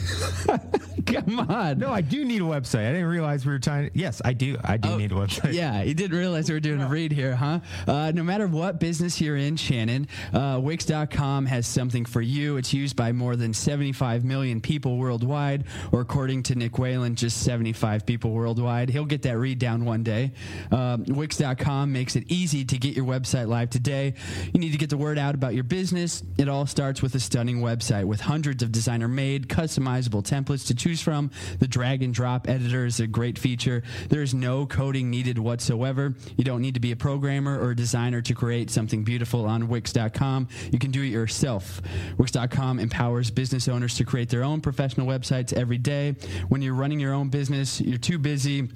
[1.08, 1.80] Come on.
[1.80, 2.88] No, I do need a website.
[2.88, 3.90] I didn't realize we were trying.
[3.90, 4.58] To, yes, I do.
[4.64, 5.48] I do need a website.
[5.48, 7.60] Oh, Yeah, you didn't realize we were doing a read here, huh?
[7.88, 12.58] Uh, no matter what business you're in, Shannon, uh, Wix.com has something for you.
[12.58, 17.42] It's used by more than 75 million people worldwide, or according to Nick Whalen, just
[17.44, 18.90] 75 people worldwide.
[18.90, 20.34] He'll get that read down one day.
[20.72, 24.14] Um, Wix.com makes it easy to get your website live today.
[24.54, 26.22] You need to get the word out about your business.
[26.38, 29.48] It all starts with a stunning website with hundreds of designer made,
[29.98, 31.32] customizable templates to choose from.
[31.60, 33.84] The drag and drop editor is a great feature.
[34.10, 36.16] There is no coding needed whatsoever.
[36.36, 39.68] You don't need to be a programmer or a designer to create something beautiful on
[39.68, 40.48] Wix.com.
[40.72, 41.82] You can do it yourself.
[42.18, 46.16] Wix.com empowers business owners to create their own professional websites every day.
[46.50, 48.70] When you're running your own business, you're too busy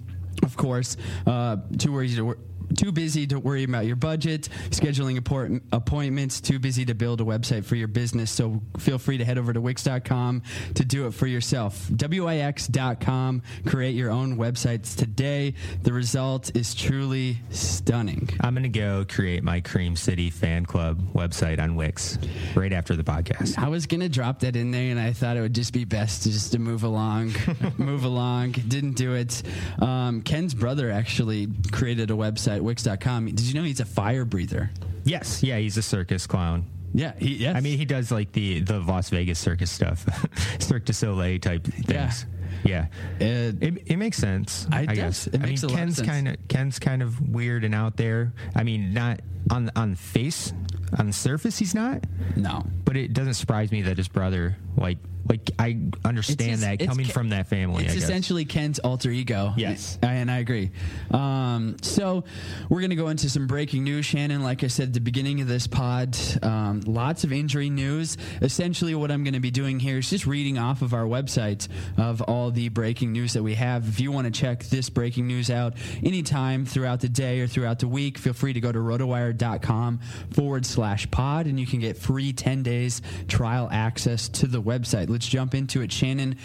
[0.44, 2.38] of course, uh, too worried to wor-
[2.78, 7.24] too busy to worry about your budget, scheduling appoint- appointments, too busy to build a
[7.24, 8.32] website for your business.
[8.32, 10.44] So feel free to head over to Wix.com
[10.76, 11.88] to do it for yourself.
[11.90, 13.42] WIX.com.
[13.66, 15.54] Create your own websites today.
[15.84, 18.30] The result is truly stunning.
[18.42, 22.18] I'm going to go create my Cream City fan club website on Wix
[22.56, 23.58] right after the podcast.
[23.58, 26.24] I was gonna drop that in there, and I thought it would just be best
[26.24, 27.34] to just to move along,
[27.78, 28.52] move along.
[28.52, 29.42] Didn't do it.
[29.80, 33.26] Um, Ken's brother actually created a website, Wix.com.
[33.28, 34.70] Did you know he's a fire breather?
[35.04, 36.66] Yes, yeah, he's a circus clown.
[36.94, 37.56] Yeah, he, yes.
[37.56, 40.06] I mean, he does like the the Las Vegas circus stuff,
[40.60, 42.26] Cirque du Soleil type things.
[42.66, 42.88] Yeah,
[43.20, 43.26] Yeah.
[43.62, 44.68] it, it, makes sense.
[44.72, 45.28] I, I guess.
[45.28, 46.08] It I makes mean, a lot of Ken's sense.
[46.10, 48.34] kind of Ken's kind of weird and out there.
[48.56, 50.52] I mean, not on on face,
[51.00, 52.04] on the surface, he's not.
[52.36, 54.98] No, but it doesn't surprise me that his brother, like,
[55.30, 57.84] like I understand his- that coming Ken- from that family.
[57.86, 58.04] It's I guess.
[58.06, 59.54] essentially Ken's alter ego.
[59.58, 59.98] Yes.
[60.04, 60.72] I- and I agree.
[61.12, 62.24] Um, so
[62.70, 64.44] we're going to go into some breaking news, Shannon.
[64.44, 68.18] Like I said at the beginning of this pod, um, lots of injury news.
[68.42, 71.68] Essentially, what I'm going to be doing here is just reading off of our website
[71.98, 73.88] of all the breaking news that we have.
[73.88, 77.80] If you want to check this breaking news out anytime throughout the day or throughout
[77.80, 80.00] the week, feel free to go to rotowire.com
[80.32, 85.10] forward slash pod and you can get free 10 days trial access to the website.
[85.12, 85.92] Let's jump into it.
[85.92, 86.38] Shannon,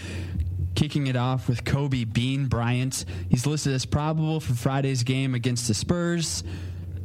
[0.75, 3.05] kicking it off with Kobe Bean Bryant.
[3.31, 6.43] He's listed as probable for Friday's game against the Spurs.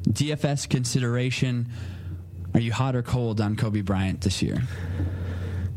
[0.10, 1.70] DFS consideration.
[2.56, 4.58] Are you hot or cold on Kobe Bryant this year?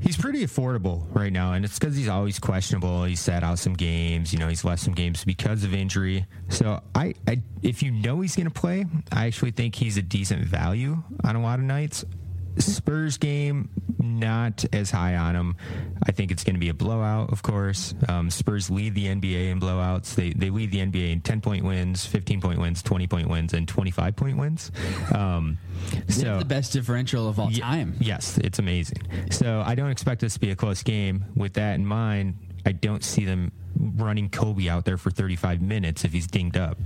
[0.01, 3.05] He's pretty affordable right now, and it's because he's always questionable.
[3.05, 4.33] He's sat out some games.
[4.35, 6.27] You know, he's left some games because of injury.
[6.51, 10.03] So, I, I if you know he's going to play, I actually think he's a
[10.03, 12.05] decent value on a lot of nights.
[12.59, 15.57] Spurs game, not as high on them.
[16.07, 17.95] I think it's going to be a blowout, of course.
[18.09, 20.15] Um, Spurs lead the NBA in blowouts.
[20.15, 23.53] They they lead the NBA in 10 point wins, 15 point wins, 20 point wins,
[23.55, 24.71] and 25 point wins.
[25.15, 25.59] Um,
[26.09, 27.95] so the best differential of all Ye- time.
[28.01, 29.03] Yes, it's amazing.
[29.31, 31.25] So I don't expect this to be a close game.
[31.35, 32.37] With that in mind,
[32.67, 33.53] I don't see them
[33.97, 36.79] running Kobe out there for 35 minutes if he's dinged up.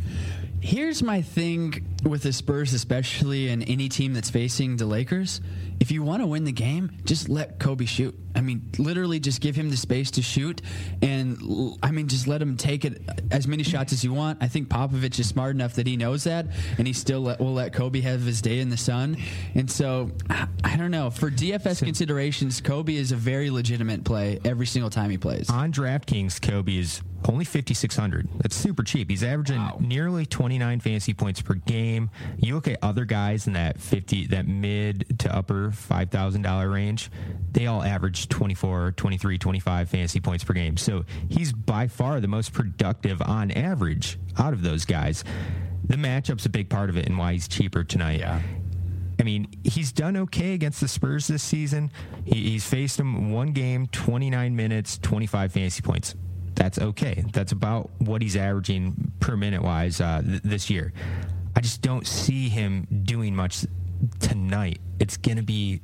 [0.60, 5.40] Here's my thing with the Spurs, especially and any team that's facing the Lakers.
[5.80, 8.18] If you want to win the game, just let Kobe shoot.
[8.34, 10.62] I mean, literally, just give him the space to shoot,
[11.02, 14.38] and I mean, just let him take it as many shots as you want.
[14.40, 16.46] I think Popovich is smart enough that he knows that,
[16.78, 19.16] and he still let, will let Kobe have his day in the sun.
[19.54, 21.10] And so, I, I don't know.
[21.10, 25.50] For DFS considerations, Kobe is a very legitimate play every single time he plays.
[25.50, 29.10] On DraftKings, Kobe is only 5600 That's super cheap.
[29.10, 31.87] He's averaging nearly 29 fantasy points per game.
[32.38, 37.10] You look at other guys in that 50 that mid to upper $5,000 range,
[37.52, 40.76] they all average 24, 23, 25 fantasy points per game.
[40.76, 45.24] So he's by far the most productive on average out of those guys.
[45.84, 48.20] The matchup's a big part of it and why he's cheaper tonight.
[48.20, 48.40] Yeah.
[49.20, 51.90] I mean, he's done okay against the Spurs this season.
[52.24, 56.14] He, he's faced them one game, 29 minutes, 25 fantasy points.
[56.54, 57.24] That's okay.
[57.32, 60.92] That's about what he's averaging per minute wise uh, th- this year.
[61.58, 63.66] I just don't see him doing much
[64.20, 64.78] tonight.
[65.00, 65.80] It's going to be.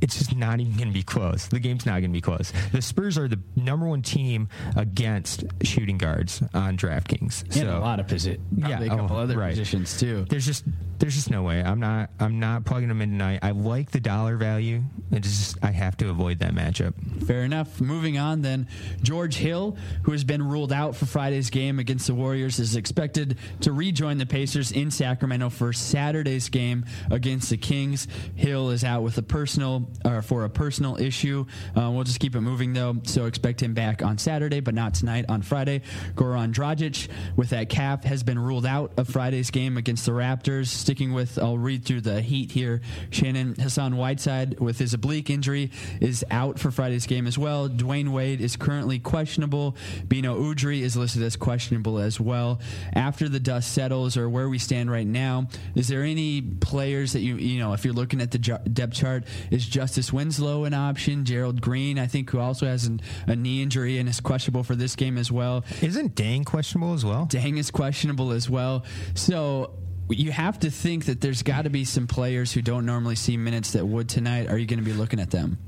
[0.00, 1.46] It's just not even going to be close.
[1.48, 2.52] The game's not going to be close.
[2.72, 7.42] The Spurs are the number one team against shooting guards on DraftKings.
[7.42, 9.50] And so a lot of posi- probably a oh, couple other right.
[9.50, 10.26] positions too.
[10.28, 10.64] There's just
[10.98, 11.62] there's just no way.
[11.62, 13.40] I'm not I'm not plugging them in tonight.
[13.42, 14.82] I like the dollar value.
[15.10, 16.94] It's just I have to avoid that matchup.
[17.26, 17.80] Fair enough.
[17.80, 18.68] Moving on, then,
[19.02, 23.38] George Hill, who has been ruled out for Friday's game against the Warriors, is expected
[23.60, 28.08] to rejoin the Pacers in Sacramento for Saturday's game against the Kings.
[28.34, 31.44] Hill is out with a personal or for a personal issue.
[31.76, 34.94] Uh, we'll just keep it moving though, so expect him back on Saturday, but not
[34.94, 35.82] tonight on Friday.
[36.14, 40.68] Goran Dragic, with that calf, has been ruled out of Friday's game against the Raptors.
[40.68, 42.80] Sticking with, I'll read through the Heat here.
[43.10, 45.70] Shannon Hassan Whiteside with his oblique injury
[46.00, 47.68] is out for Friday's game as well.
[47.68, 49.76] Dwyane Wade is currently questionable.
[50.06, 52.60] Beno Udrih is listed as questionable as well.
[52.92, 57.20] After the dust settles, or where we stand right now, is there any players that
[57.20, 61.26] you you know if you're looking at the depth chart, is Justice Winslow an option?
[61.26, 64.74] Gerald Green, I think, who also has an, a knee injury and is questionable for
[64.74, 65.66] this game as well.
[65.82, 67.26] Isn't Deng questionable as well?
[67.26, 68.86] Deng is questionable as well.
[69.14, 69.74] So
[70.08, 73.36] you have to think that there's got to be some players who don't normally see
[73.36, 74.48] minutes that would tonight.
[74.48, 75.58] Are you going to be looking at them?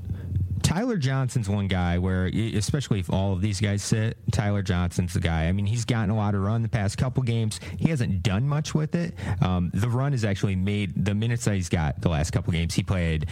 [0.69, 5.19] Tyler Johnson's one guy where, especially if all of these guys sit, Tyler Johnson's the
[5.19, 5.47] guy.
[5.47, 7.59] I mean, he's gotten a lot of run the past couple games.
[7.79, 9.15] He hasn't done much with it.
[9.41, 12.75] Um, the run has actually made the minutes that he's got the last couple games.
[12.75, 13.25] He played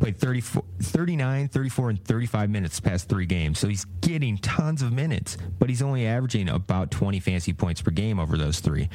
[0.00, 3.58] played 34, 39, 34, and 35 minutes past three games.
[3.58, 7.90] So he's getting tons of minutes, but he's only averaging about 20 fancy points per
[7.90, 8.90] game over those three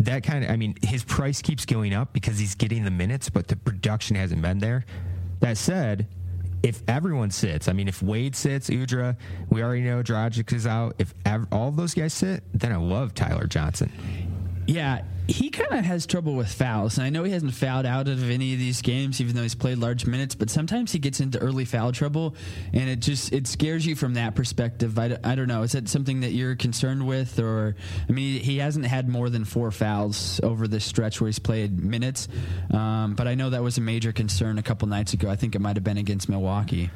[0.00, 3.30] that kind of, I mean, his price keeps going up because he's getting the minutes,
[3.30, 4.84] but the production hasn't been there.
[5.38, 6.08] That said,
[6.64, 9.16] if everyone sits, I mean, if Wade sits, Udrih,
[9.50, 10.94] we already know Dragic is out.
[10.98, 13.92] If ev- all of those guys sit, then I love Tyler Johnson.
[14.66, 16.98] Yeah, he kind of has trouble with fouls.
[16.98, 19.54] And I know he hasn't fouled out of any of these games, even though he's
[19.54, 20.34] played large minutes.
[20.34, 22.34] But sometimes he gets into early foul trouble,
[22.72, 24.98] and it just it scares you from that perspective.
[24.98, 25.62] I, I don't know.
[25.62, 27.76] Is that something that you're concerned with, or
[28.08, 31.82] I mean, he hasn't had more than four fouls over this stretch where he's played
[31.82, 32.28] minutes.
[32.70, 35.30] Um, but I know that was a major concern a couple nights ago.
[35.30, 36.90] I think it might have been against Milwaukee.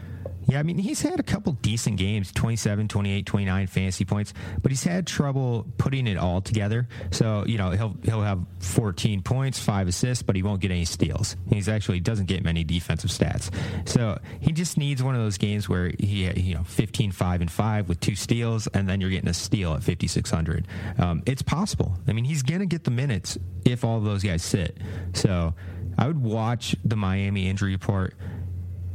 [0.48, 4.32] Yeah, I mean, he's had a couple decent games 27, 28, 29 fantasy points,
[4.62, 6.88] but he's had trouble putting it all together.
[7.10, 10.86] So, you know, he'll he'll have 14 points, five assists, but he won't get any
[10.86, 11.36] steals.
[11.50, 13.50] He's actually doesn't get many defensive stats.
[13.86, 17.50] So he just needs one of those games where he, you know, 15, 5, and
[17.50, 20.66] 5 with two steals, and then you're getting a steal at 5,600.
[20.96, 21.94] Um, it's possible.
[22.08, 24.78] I mean, he's going to get the minutes if all those guys sit.
[25.12, 25.54] So
[25.98, 28.14] I would watch the Miami injury report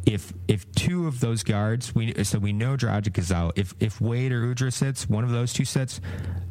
[0.06, 3.58] if if two of those guards, we so we know Dragic is out.
[3.58, 6.02] If if Wade or Udrih sits, one of those two sits,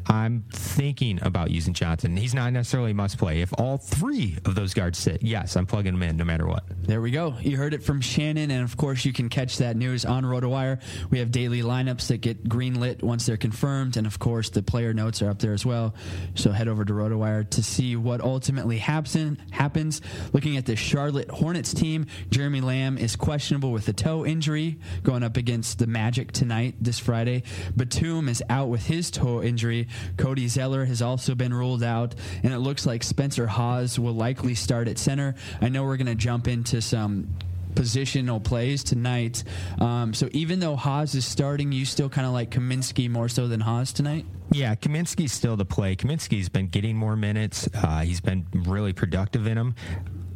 [0.07, 2.17] I'm thinking about using Johnson.
[2.17, 3.41] He's not necessarily must play.
[3.41, 6.65] If all three of those guards sit, yes, I'm plugging him in no matter what.
[6.83, 7.37] There we go.
[7.41, 10.81] You heard it from Shannon, and of course, you can catch that news on RotoWire.
[11.11, 14.93] We have daily lineups that get greenlit once they're confirmed, and of course, the player
[14.93, 15.95] notes are up there as well.
[16.35, 20.01] So head over to RotoWire to see what ultimately happen, happens.
[20.33, 25.25] Looking at the Charlotte Hornets team, Jeremy Lamb is questionable with a toe injury going
[25.25, 27.43] up against the Magic tonight, this Friday.
[27.75, 29.89] Batum is out with his toe injury.
[30.17, 34.55] Cody Zeller has also been ruled out, and it looks like Spencer Hawes will likely
[34.55, 35.35] start at center.
[35.61, 37.37] I know we're going to jump into some
[37.75, 39.43] positional plays tonight.
[39.81, 43.49] Um, so even though Hawes is starting, you still kind of like Kaminsky more so
[43.49, 44.25] than Hawes tonight?
[44.53, 45.97] Yeah, Kaminsky's still the play.
[45.97, 47.69] Kaminsky's been getting more minutes.
[47.75, 49.75] Uh, he's been really productive in them.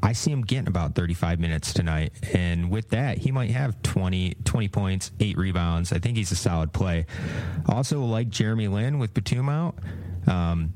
[0.06, 2.12] I see him getting about 35 minutes tonight.
[2.32, 5.92] And with that, he might have 20, 20 points, eight rebounds.
[5.92, 7.06] I think he's a solid play.
[7.68, 9.74] Also, like Jeremy Lin with Batum out,
[10.28, 10.74] um,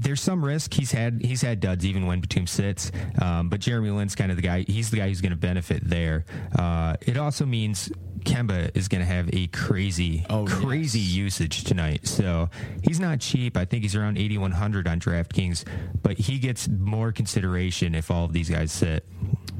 [0.00, 0.74] there's some risk.
[0.74, 2.90] He's had he's had duds even when Batum sits,
[3.22, 4.64] um, but Jeremy Lin's kind of the guy.
[4.66, 6.24] He's the guy who's going to benefit there.
[6.58, 7.92] Uh, it also means
[8.24, 11.16] Kemba is going to have a crazy, oh, crazy yes.
[11.16, 12.06] usage tonight.
[12.06, 12.50] So
[12.82, 13.56] he's not cheap.
[13.56, 15.64] I think he's around 8,100 on DraftKings,
[16.02, 19.06] but he gets more consideration if all of these guys sit.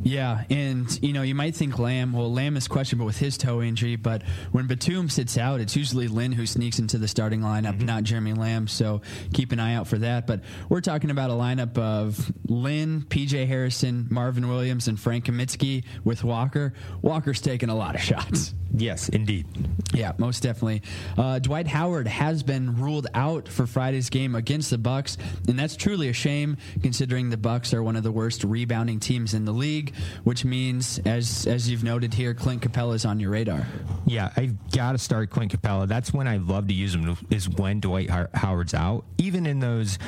[0.02, 2.12] Yeah, and you know you might think Lamb.
[2.12, 6.08] Well, Lamb is questionable with his toe injury, but when Batum sits out, it's usually
[6.08, 7.86] Lin who sneaks into the starting lineup, mm-hmm.
[7.86, 8.68] not Jeremy Lamb.
[8.68, 9.00] So
[9.32, 10.26] keep an eye out for that.
[10.26, 15.84] But we're talking about a lineup of Lin, PJ Hairston, Marvin Williams, and Frank Kaminsky
[16.04, 16.74] with Walker.
[17.00, 18.54] Walker's taking a lot of shots.
[18.76, 19.46] Yes, indeed.
[19.92, 20.82] Yeah, most definitely.
[21.16, 25.76] Uh, Dwight Howard has been ruled out for Friday's game against the Bucks, and that's
[25.76, 29.52] truly a shame considering the Bucks are one of the worst rebounding teams in the
[29.52, 29.93] league.
[30.24, 33.66] Which means, as as you've noted here, Clint Capela is on your radar.
[34.06, 35.88] Yeah, I've got to start Clint Capela.
[35.88, 37.16] That's when I love to use him.
[37.30, 39.04] Is when Dwight Howard's out.
[39.18, 39.98] Even in those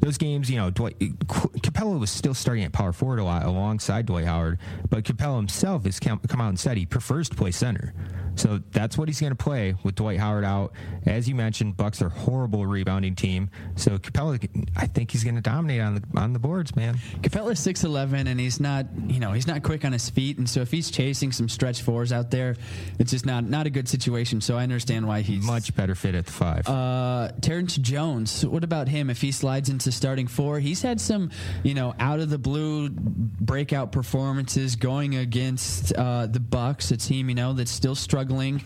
[0.00, 4.06] those games, you know, Dwight Capela was still starting at power forward a lot alongside
[4.06, 7.50] Dwight Howard, but Capela himself has come, come out and said he prefers to play
[7.50, 7.92] center.
[8.36, 10.72] So that's what he's going to play with Dwight Howard out.
[11.06, 13.50] As you mentioned, Bucks are horrible rebounding team.
[13.76, 16.96] So Capela, I think he's going to dominate on the on the boards, man.
[17.20, 20.48] Capela's six eleven, and he's not you know he's not quick on his feet, and
[20.48, 22.56] so if he's chasing some stretch fours out there,
[22.98, 24.40] it's just not not a good situation.
[24.40, 26.68] So I understand why he's much better fit at the five.
[26.68, 29.10] Uh, Terrence Jones, what about him?
[29.10, 31.30] If he slides into starting four, he's had some
[31.62, 37.28] you know out of the blue breakout performances going against uh, the Bucks, a team
[37.28, 38.62] you know that's still struggling struggling.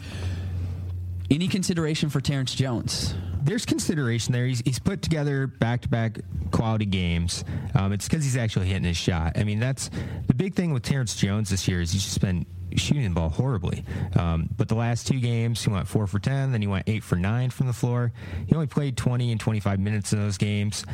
[1.30, 3.14] Any consideration for Terrence Jones?
[3.44, 4.46] There's consideration there.
[4.46, 6.18] He's, he's put together back to back
[6.50, 7.44] quality games.
[7.74, 9.38] Um, it's because he's actually hitting his shot.
[9.38, 9.90] I mean, that's
[10.26, 13.28] the big thing with Terrence Jones this year is he's just been shooting the ball
[13.28, 13.84] horribly.
[14.16, 17.04] Um, but the last two games, he went four for 10, then he went eight
[17.04, 18.12] for nine from the floor.
[18.48, 20.84] He only played 20 and 25 minutes in those games.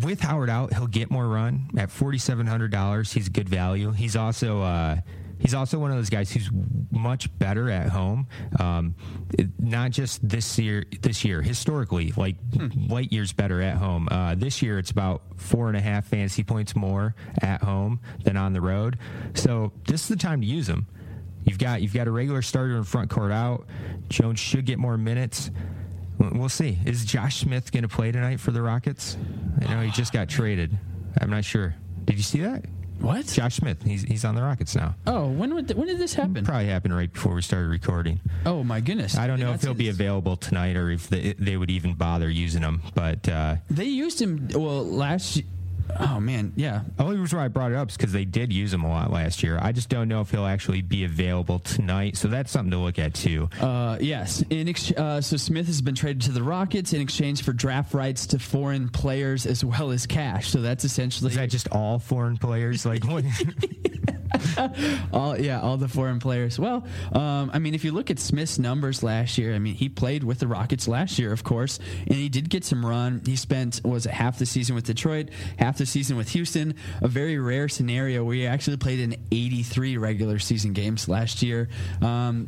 [0.00, 3.12] With Howard out, he'll get more run at $4,700.
[3.12, 3.90] He's good value.
[3.90, 4.96] He's also, uh,
[5.42, 6.48] He's also one of those guys who's
[6.92, 8.28] much better at home.
[8.60, 8.94] Um,
[9.58, 12.68] not just this year, this year historically, like hmm.
[12.86, 14.08] light years better at home.
[14.08, 18.36] Uh, this year, it's about four and a half fantasy points more at home than
[18.36, 18.98] on the road.
[19.34, 20.86] So this is the time to use him.
[21.42, 23.66] You've got you've got a regular starter in front court out.
[24.08, 25.50] Jones should get more minutes.
[26.18, 26.78] We'll see.
[26.86, 29.16] Is Josh Smith going to play tonight for the Rockets?
[29.60, 30.78] I know he just got traded.
[31.20, 31.74] I'm not sure.
[32.04, 32.64] Did you see that?
[33.02, 33.26] What?
[33.26, 33.82] Josh Smith.
[33.82, 34.94] He's he's on the Rockets now.
[35.06, 36.44] Oh, when would th- when did this happen?
[36.44, 38.20] Probably happened right before we started recording.
[38.46, 39.16] Oh my goodness!
[39.16, 42.30] I don't know if he'll be available tonight or if they, they would even bother
[42.30, 42.80] using him.
[42.94, 45.42] But uh, they used him well last
[46.00, 46.82] Oh man, yeah.
[46.96, 48.88] The only reason why I brought it up is because they did use him a
[48.88, 49.58] lot last year.
[49.60, 52.98] I just don't know if he'll actually be available tonight, so that's something to look
[52.98, 53.48] at too.
[53.60, 54.42] Uh, yes.
[54.50, 57.94] In ex- uh, so Smith has been traded to the Rockets in exchange for draft
[57.94, 60.48] rights to foreign players as well as cash.
[60.48, 62.86] So that's essentially is that just all foreign players?
[62.86, 63.24] Like what?
[65.12, 66.58] all yeah, all the foreign players.
[66.58, 69.88] Well, um, I mean, if you look at Smith's numbers last year, I mean, he
[69.88, 73.22] played with the Rockets last year, of course, and he did get some run.
[73.24, 76.74] He spent was it half the season with Detroit, half the season with Houston.
[77.00, 81.68] A very rare scenario where he actually played in 83 regular season games last year.
[82.00, 82.46] Um,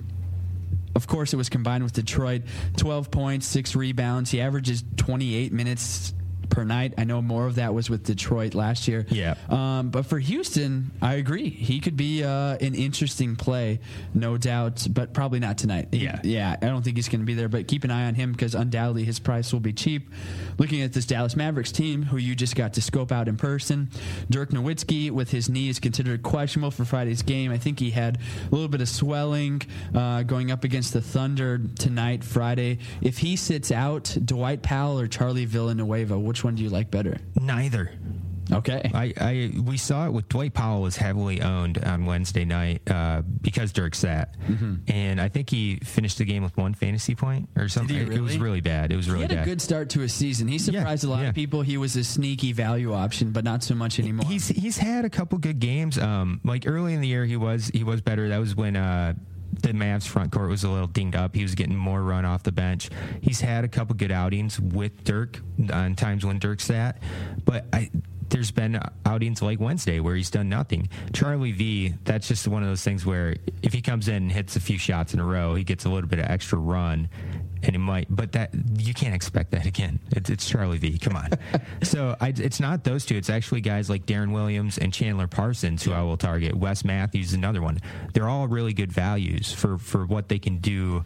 [0.95, 2.43] of course, it was combined with Detroit.
[2.77, 4.31] 12 points, six rebounds.
[4.31, 6.15] He averages 28 minutes
[6.55, 6.95] per night.
[6.97, 9.05] I know more of that was with Detroit last year.
[9.11, 9.35] Yeah.
[9.49, 11.51] Um, but for Houston, I agree.
[11.51, 13.81] He could be uh, an interesting play,
[14.15, 15.89] no doubt, but probably not tonight.
[15.91, 16.21] Yeah.
[16.23, 16.57] Yeah.
[16.63, 18.55] I don't think he's going to be there, but keep an eye on him because
[18.55, 20.09] undoubtedly his price will be cheap.
[20.57, 23.91] Looking at this Dallas Mavericks team, who you just got to scope out in person,
[24.31, 27.51] Dirk Nowitzki with his knee is considered questionable for Friday's game.
[27.51, 29.61] I think he had a little bit of swelling
[29.93, 32.79] uh, going up against the Thunder tonight, Friday.
[33.03, 37.19] If he sits out, Dwight Powell or Charlie Villanueva, which one do you like better?
[37.35, 37.91] Neither.
[38.53, 38.91] Okay.
[38.95, 43.23] I, I we saw it with Dwight Powell was heavily owned on Wednesday night uh,
[43.23, 44.75] because Dirk sat, mm-hmm.
[44.89, 47.97] and I think he finished the game with one fantasy point or something.
[47.97, 48.17] Really?
[48.17, 48.93] It was really bad.
[48.93, 49.31] It was really bad.
[49.31, 49.49] he had bad.
[49.49, 50.49] a good start to his season.
[50.49, 51.29] He surprised yeah, a lot yeah.
[51.29, 51.63] of people.
[51.63, 54.27] He was a sneaky value option, but not so much anymore.
[54.29, 55.99] He's he's had a couple good games.
[55.99, 58.29] Um, like early in the year, he was he was better.
[58.29, 58.77] That was when.
[58.77, 59.15] Uh,
[59.63, 61.35] the Mavs front court was a little dinged up.
[61.35, 62.91] He was getting more run off the bench.
[63.21, 65.41] He's had a couple good outings with Dirk
[65.71, 67.03] uh, on times when Dirk sat,
[67.45, 67.91] but I
[68.31, 70.89] there's been outings like Wednesday where he's done nothing.
[71.13, 74.57] Charlie V, that's just one of those things where if he comes in and hits
[74.57, 77.09] a few shots in a row, he gets a little bit of extra run,
[77.65, 78.07] and it might.
[78.09, 80.01] But that you can't expect that again.
[80.11, 80.99] It's, it's Charlie V.
[80.99, 81.31] Come on.
[81.83, 83.17] so I, it's not those two.
[83.17, 86.55] It's actually guys like Deron Williams and Chandler Parsons who I will target.
[86.55, 87.81] Wes Matthews is another one.
[88.12, 91.05] They're all really good values for for what they can do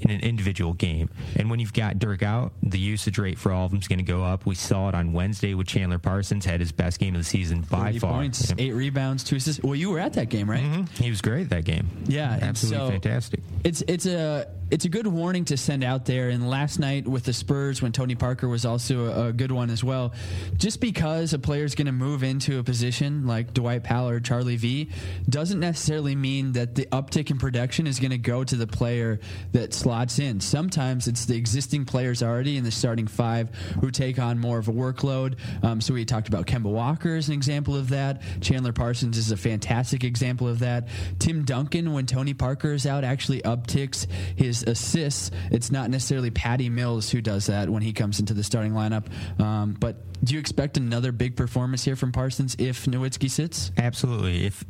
[0.00, 1.10] in an individual game.
[1.36, 3.98] And when you've got Dirk out, the usage rate for all of them is going
[3.98, 4.46] to go up.
[4.46, 7.62] We saw it on Wednesday with Chandler Parsons, had his best game of the season
[7.62, 8.12] by far.
[8.12, 9.62] points, eight rebounds, two assists.
[9.62, 10.62] Well, you were at that game, right?
[10.62, 11.02] Mm-hmm.
[11.02, 11.88] He was great that game.
[12.06, 13.40] Yeah, absolutely so fantastic.
[13.64, 16.28] It's it's a it's a good warning to send out there.
[16.28, 19.84] And last night with the Spurs, when Tony Parker was also a, good one as
[19.84, 20.12] well,
[20.56, 24.20] just because a player is going to move into a position like Dwight Powell or
[24.20, 24.90] Charlie V
[25.28, 29.20] doesn't necessarily mean that the uptick in production is going to go to the player
[29.52, 30.40] that slots in.
[30.40, 33.50] Sometimes it's the existing players already in the starting five
[33.80, 35.36] who take on more of a workload.
[35.62, 38.22] Um, so we talked about Kemba Walker as an example of that.
[38.40, 40.88] Chandler Parsons is a fantastic example of that.
[41.18, 44.06] Tim Duncan, when Tony Parker is out, actually upticks
[44.36, 45.30] his assists.
[45.50, 49.06] It's not necessarily Patty Mills who does that when he comes into the starting lineup.
[49.40, 53.70] Um, but do you expect another big performance here from Parsons if Nowitzki sits?
[53.78, 54.44] Absolutely.
[54.46, 54.64] If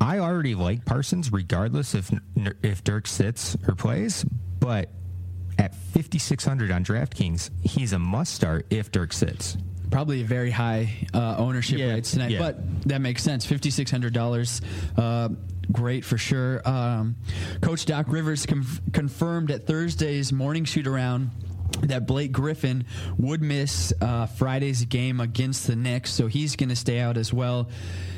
[0.00, 2.10] I already like Parsons, regardless if
[2.62, 4.24] if Dirk sits or plays,
[4.60, 4.90] but
[5.58, 9.56] at 5600 on DraftKings, he's a must start if Dirk sits.
[9.90, 12.38] Probably a very high uh, ownership Yeah, rates tonight, yeah.
[12.38, 13.46] but that makes sense.
[13.46, 14.60] Fifty six hundred dollars,
[14.98, 15.30] uh,
[15.72, 16.66] great for sure.
[16.68, 17.16] Um,
[17.60, 21.30] Coach Doc Rivers conf- confirmed at Thursday's morning shoot around
[21.82, 22.84] that Blake Griffin
[23.18, 27.32] would miss uh, Friday's game against the Knicks, so he's going to stay out as
[27.32, 27.68] well.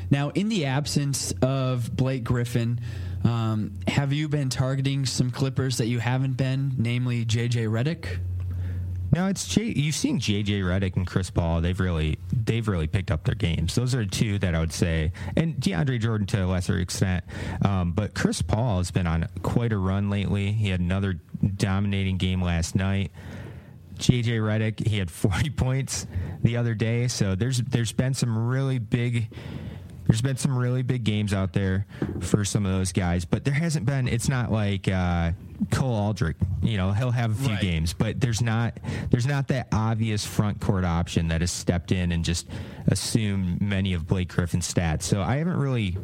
[0.09, 2.79] Now, in the absence of Blake Griffin,
[3.23, 8.19] um, have you been targeting some Clippers that you haven't been, namely JJ Redick?
[9.13, 11.59] No, it's J- you've seen JJ Redick and Chris Paul.
[11.59, 13.75] They've really they've really picked up their games.
[13.75, 17.25] Those are two that I would say, and DeAndre Jordan to a lesser extent.
[17.65, 20.53] Um, but Chris Paul has been on quite a run lately.
[20.53, 21.19] He had another
[21.55, 23.11] dominating game last night.
[23.97, 26.07] JJ Redick, he had 40 points
[26.41, 27.07] the other day.
[27.09, 29.27] So there's there's been some really big
[30.11, 31.85] there's been some really big games out there
[32.19, 34.09] for some of those guys, but there hasn't been.
[34.09, 35.31] It's not like uh,
[35.71, 36.35] Cole Aldrich.
[36.61, 37.61] You know, he'll have a few Right.
[37.61, 38.77] games, but there's not
[39.09, 42.45] there's not that obvious front court option that has stepped in and just
[42.87, 45.03] assumed many of Blake Griffin's stats.
[45.03, 45.97] So I haven't really.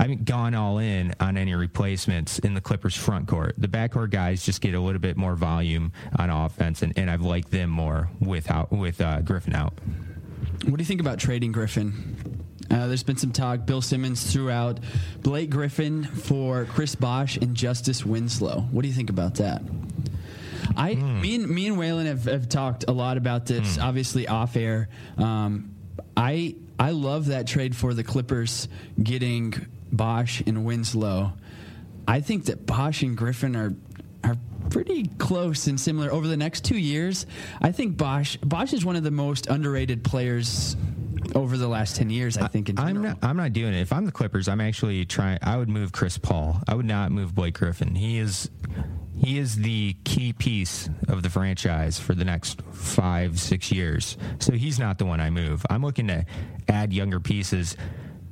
[0.00, 3.54] I haven't gone all in on any replacements in the Clippers front court.
[3.58, 7.20] The backcourt guys just get a little bit more volume on offense, and, and I've
[7.20, 9.74] liked them more without with uh, Griffin out.
[10.64, 12.42] What do you think about trading Griffin?
[12.72, 13.66] Uh, there's been some talk.
[13.66, 14.80] Bill Simmons threw out
[15.20, 18.60] Blake Griffin for Chris Bosh and Justice Winslow.
[18.70, 19.62] What do you think about that?
[20.76, 24.56] I, me and me and Whalen have, have talked a lot about this, obviously off
[24.56, 24.88] air.
[25.18, 25.74] Um,
[26.16, 28.68] I I love that trade for the Clippers
[29.02, 29.54] getting
[29.92, 31.32] Bosh and Winslow.
[32.08, 33.74] I think that Bosh and Griffin are
[34.24, 34.36] are
[34.70, 37.26] pretty close and similar over the next two years.
[37.60, 40.76] I think Bosh Bosh is one of the most underrated players
[41.34, 42.36] over the last ten years.
[42.36, 43.04] I think in I'm general.
[43.04, 43.18] not.
[43.22, 43.80] I'm not doing it.
[43.80, 45.38] If I'm the Clippers, I'm actually trying.
[45.42, 46.60] I would move Chris Paul.
[46.68, 47.94] I would not move Blake Griffin.
[47.94, 48.50] He is.
[49.16, 54.16] He is the key piece of the franchise for the next five, six years.
[54.40, 55.64] So he's not the one I move.
[55.70, 56.26] I'm looking to
[56.68, 57.76] add younger pieces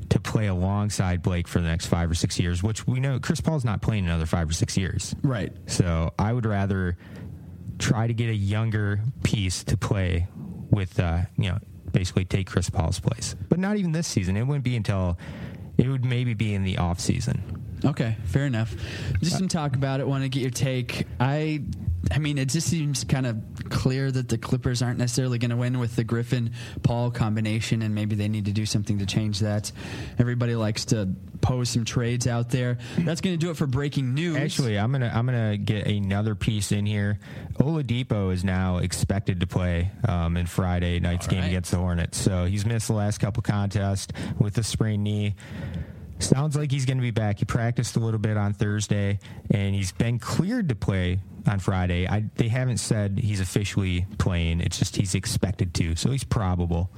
[0.09, 3.41] to play alongside Blake for the next five or six years, which we know Chris
[3.41, 5.15] Paul's not playing another five or six years.
[5.23, 5.53] Right.
[5.67, 6.97] So I would rather
[7.79, 10.27] try to get a younger piece to play
[10.71, 11.59] with, uh, you know,
[11.93, 13.37] basically take Chris Paul's place.
[13.49, 14.37] But not even this season.
[14.37, 15.19] It wouldn't be until
[15.79, 17.60] it would maybe be in the off season.
[17.85, 18.75] Okay, fair enough.
[19.21, 20.07] Just some talk about it.
[20.07, 21.07] Want to get your take.
[21.19, 21.63] I,
[22.11, 23.37] I mean, it just seems kind of
[23.69, 26.53] clear that the Clippers aren't necessarily going to win with the Griffin
[26.83, 29.73] Paul combination, and maybe they need to do something to change that.
[30.19, 31.09] Everybody likes to
[31.41, 32.79] pose some trades out there.
[32.99, 34.37] That's going to do it for breaking news.
[34.37, 37.19] Actually, I'm gonna I'm gonna get another piece in here.
[37.55, 42.19] Oladipo is now expected to play um, in Friday night's game against the Hornets.
[42.19, 45.35] So he's missed the last couple contests with a sprained knee.
[46.21, 47.39] Sounds like he's going to be back.
[47.39, 49.19] He practiced a little bit on Thursday,
[49.51, 51.19] and he's been cleared to play
[51.49, 52.07] on Friday.
[52.07, 54.61] I, they haven't said he's officially playing.
[54.61, 56.91] It's just he's expected to, so he's probable.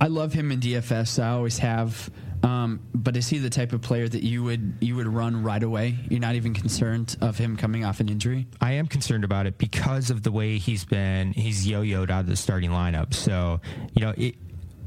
[0.00, 1.22] I love him in DFS.
[1.22, 2.10] I always have.
[2.42, 5.62] Um, but is he the type of player that you would you would run right
[5.62, 5.96] away?
[6.08, 8.46] You're not even concerned of him coming off an injury.
[8.60, 11.32] I am concerned about it because of the way he's been.
[11.32, 13.12] He's yo-yoed out of the starting lineup.
[13.12, 13.60] So
[13.92, 14.36] you know, it,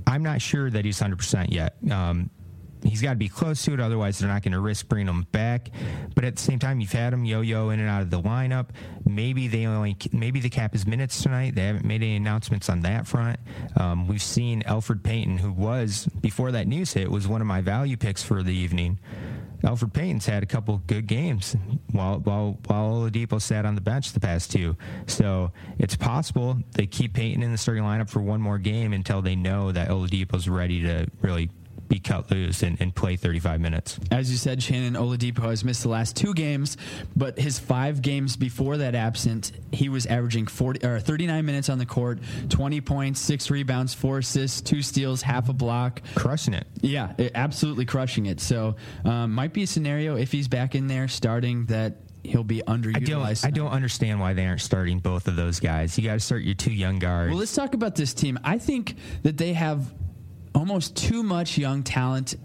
[0.08, 1.76] I'm not sure that he's 100 percent yet.
[1.90, 2.30] Um,
[2.84, 5.28] he's got to be close to it, otherwise they're not going to risk bringing him
[5.32, 5.70] back.
[6.16, 8.68] But at the same time, you've had him yo-yo in and out of the lineup.
[9.06, 11.56] Maybe they only maybe the cap is minutes tonight.
[11.56, 13.40] They haven't made any announcements on that front.
[13.76, 17.62] Um, we've seen Alfred Payton, who was before that news hit, was one of my
[17.62, 19.00] value picks for the evening.
[19.64, 21.56] Alfred Payton's had a couple good games
[21.92, 24.76] while while while Oladipo sat on the bench the past two.
[25.06, 29.22] So it's possible they keep Payton in the starting lineup for one more game until
[29.22, 31.52] they know that Oladipo's ready to really
[31.92, 34.00] be cut loose and, and play 35 minutes.
[34.12, 36.78] As you said, Shannon Oladipo has missed the last two games,
[37.18, 41.80] but his five games before that absent, he was averaging 40 or 39 minutes on
[41.80, 46.66] the court, 20 points, six rebounds, four assists, two steals, half a block, crushing it.
[46.80, 48.40] Yeah, it- absolutely crushing it.
[48.40, 52.66] So, um, might be a scenario if he's back in there starting that he'll be
[52.66, 53.42] I underutilized.
[53.42, 55.98] don't, I don't understand why they aren't starting both of those guys.
[55.98, 57.32] You got to start your two young guards.
[57.32, 58.40] Well, let's talk about this team.
[58.46, 59.92] I think that they have
[60.54, 62.36] almost too much young talent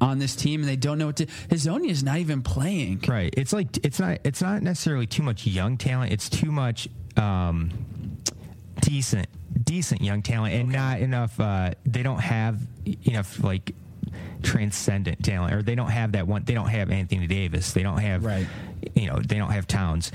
[0.00, 1.26] on this team, and they don't know what to.
[1.26, 3.02] Hezonja is not even playing.
[3.06, 3.32] Right.
[3.36, 6.12] It's like it's not it's not necessarily too much young talent.
[6.12, 7.70] It's too much um,
[8.80, 9.28] decent
[9.62, 11.38] decent young talent and not enough.
[11.38, 12.60] Uh, they don't have
[13.06, 13.74] enough like
[14.42, 16.44] transcendent talent, or they don't have that one.
[16.44, 17.72] They don't have Anthony Davis.
[17.72, 18.46] They don't have Right.
[18.94, 20.10] You know, they don't have Towns.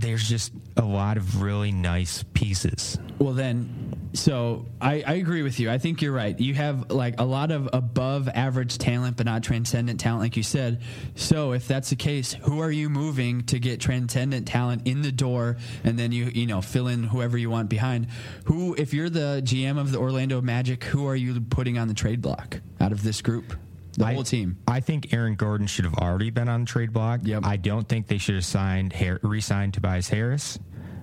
[0.00, 2.98] There's just a lot of really nice pieces.
[3.18, 5.70] Well, then, so I, I agree with you.
[5.70, 6.38] I think you're right.
[6.38, 10.42] You have like a lot of above average talent, but not transcendent talent, like you
[10.42, 10.80] said.
[11.16, 15.12] So, if that's the case, who are you moving to get transcendent talent in the
[15.12, 18.06] door, and then you you know fill in whoever you want behind?
[18.44, 21.94] Who, if you're the GM of the Orlando Magic, who are you putting on the
[21.94, 23.54] trade block out of this group?
[24.00, 24.56] The I, whole team.
[24.66, 27.20] I think Aaron Gordon should have already been on the trade block.
[27.22, 27.44] Yep.
[27.44, 30.58] I don't think they should have signed, re-signed Tobias Harris.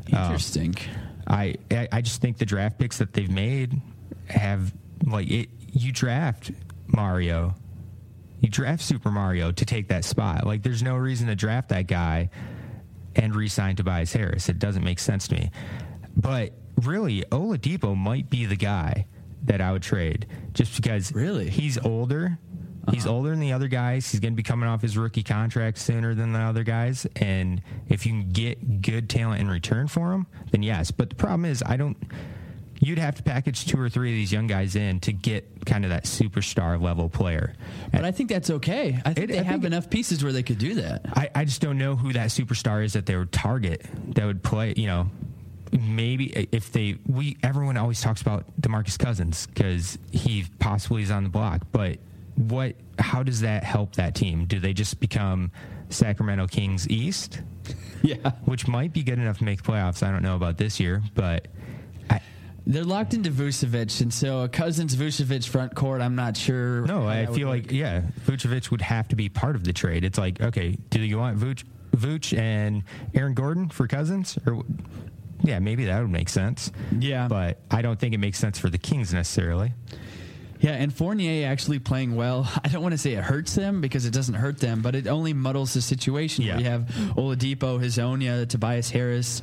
[0.07, 0.75] Interesting.
[0.79, 3.79] Um, I, I I just think the draft picks that they've made
[4.29, 4.73] have
[5.05, 5.49] like it.
[5.71, 6.51] You draft
[6.87, 7.53] Mario,
[8.39, 10.47] you draft Super Mario to take that spot.
[10.47, 12.29] Like there's no reason to draft that guy
[13.15, 14.49] and re-sign Tobias Harris.
[14.49, 15.51] It doesn't make sense to me.
[16.15, 19.05] But really, Oladipo might be the guy
[19.43, 22.39] that I would trade just because really he's older.
[22.91, 23.15] He's uh-huh.
[23.15, 24.09] older than the other guys.
[24.09, 27.05] He's going to be coming off his rookie contract sooner than the other guys.
[27.17, 30.91] And if you can get good talent in return for him, then yes.
[30.91, 31.97] But the problem is, I don't.
[32.79, 35.83] You'd have to package two or three of these young guys in to get kind
[35.83, 37.55] of that superstar level player.
[37.91, 39.01] But I think that's okay.
[39.03, 41.01] I think It- they I have think- enough pieces where they could do that.
[41.11, 43.83] I, I just don't know who that superstar is that they would target
[44.13, 44.75] that would play.
[44.77, 45.09] You know,
[45.71, 51.23] maybe if they we everyone always talks about Demarcus Cousins because he possibly is on
[51.23, 51.97] the block, but
[52.37, 52.75] what?
[52.99, 54.45] How does that help that team?
[54.45, 55.51] Do they just become
[55.89, 57.41] Sacramento Kings East?
[58.03, 60.03] Yeah, which might be good enough to make playoffs.
[60.03, 61.47] I don't know about this year, but
[62.67, 65.99] They're locked into Vucevic, and so a Cousins Vucevic front court.
[66.01, 66.81] I'm not sure.
[66.85, 67.63] No, I feel work.
[67.63, 70.03] like yeah, Vucevic would have to be part of the trade.
[70.03, 72.83] It's like okay, do you want Vuc, Vuc and
[73.15, 74.63] Aaron Gordon for Cousins, or
[75.41, 76.71] yeah, maybe that would make sense.
[76.99, 79.73] Yeah, but I don't think it makes sense for the Kings necessarily.
[80.59, 82.49] Yeah, and Fournier actually playing well.
[82.63, 85.07] I don't want to say it hurts them because it doesn't hurt them, but it
[85.07, 86.45] only muddles the situation.
[86.45, 86.57] Yeah.
[86.57, 86.81] You have
[87.15, 89.41] Oladipo, Hezonja, Tobias Harris.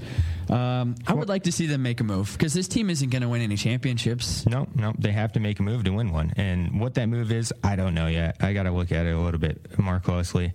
[0.50, 3.22] Um, I would like to see them make a move because this team isn't going
[3.22, 4.46] to win any championships.
[4.46, 7.32] No, no, they have to make a move to win one, and what that move
[7.32, 8.36] is, I don't know yet.
[8.40, 10.52] I got to look at it a little bit more closely.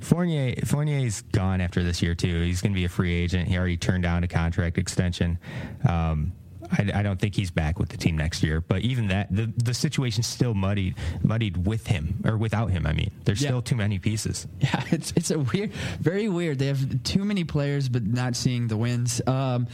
[0.00, 2.42] Fournier, Fournier's gone after this year too.
[2.42, 3.48] He's going to be a free agent.
[3.48, 5.38] He already turned down a contract extension.
[5.88, 6.32] Um,
[6.72, 8.60] I, I don't think he's back with the team next year.
[8.60, 12.86] But even that, the the situation's still muddied, muddied with him or without him.
[12.86, 13.48] I mean, there's Yeah.
[13.50, 14.46] still too many pieces.
[14.60, 16.58] Yeah, it's it's a weird, very weird.
[16.58, 19.20] They have too many players, but not seeing the wins.
[19.26, 19.66] Um,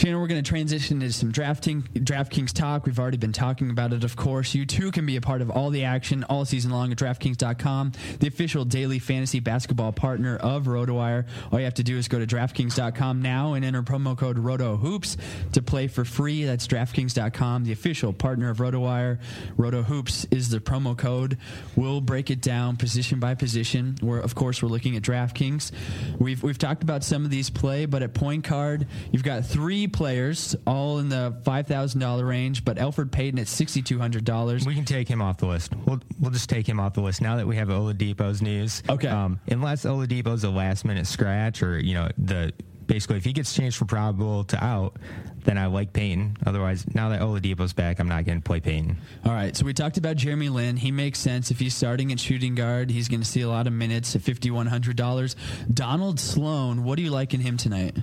[0.00, 2.86] Shannon, we're going to transition into some drafting DraftKings talk.
[2.86, 4.54] We've already been talking about it, of course.
[4.54, 7.92] You too can be a part of all the action all season long at DraftKings.com,
[8.18, 11.26] the official daily fantasy basketball partner of RotoWire.
[11.52, 15.18] All you have to do is go to DraftKings.com now and enter promo code RotoHoops
[15.52, 16.44] to play for free.
[16.44, 19.18] That's DraftKings.com, the official partner of RotoWire.
[19.58, 21.36] RotoHoops is the promo code.
[21.76, 23.96] We'll break it down position by position.
[24.00, 25.72] We're of course we're looking at DraftKings.
[26.18, 29.89] We've we've talked about some of these play, but at point card, you've got three
[29.92, 34.24] players all in the five thousand dollar range, but Alfred Payton at sixty two hundred
[34.24, 34.66] dollars.
[34.66, 35.72] We can take him off the list.
[35.86, 38.82] We'll we'll just take him off the list now that we have Oladipo's news.
[38.88, 39.08] Okay.
[39.08, 42.52] Um, unless Oladipo's a last minute scratch or you know the
[42.90, 44.96] basically if he gets changed from probable to out,
[45.44, 46.38] then I like Payton.
[46.44, 48.96] Otherwise, now that Oladipo's back, I'm not going to play Payton.
[49.24, 50.76] All right, so we talked about Jeremy Lin.
[50.76, 52.90] He makes sense if he's starting at shooting guard.
[52.90, 55.36] He's going to see a lot of minutes at fifty one hundred dollars.
[55.72, 57.96] Donald Sloan, what do you like in him tonight?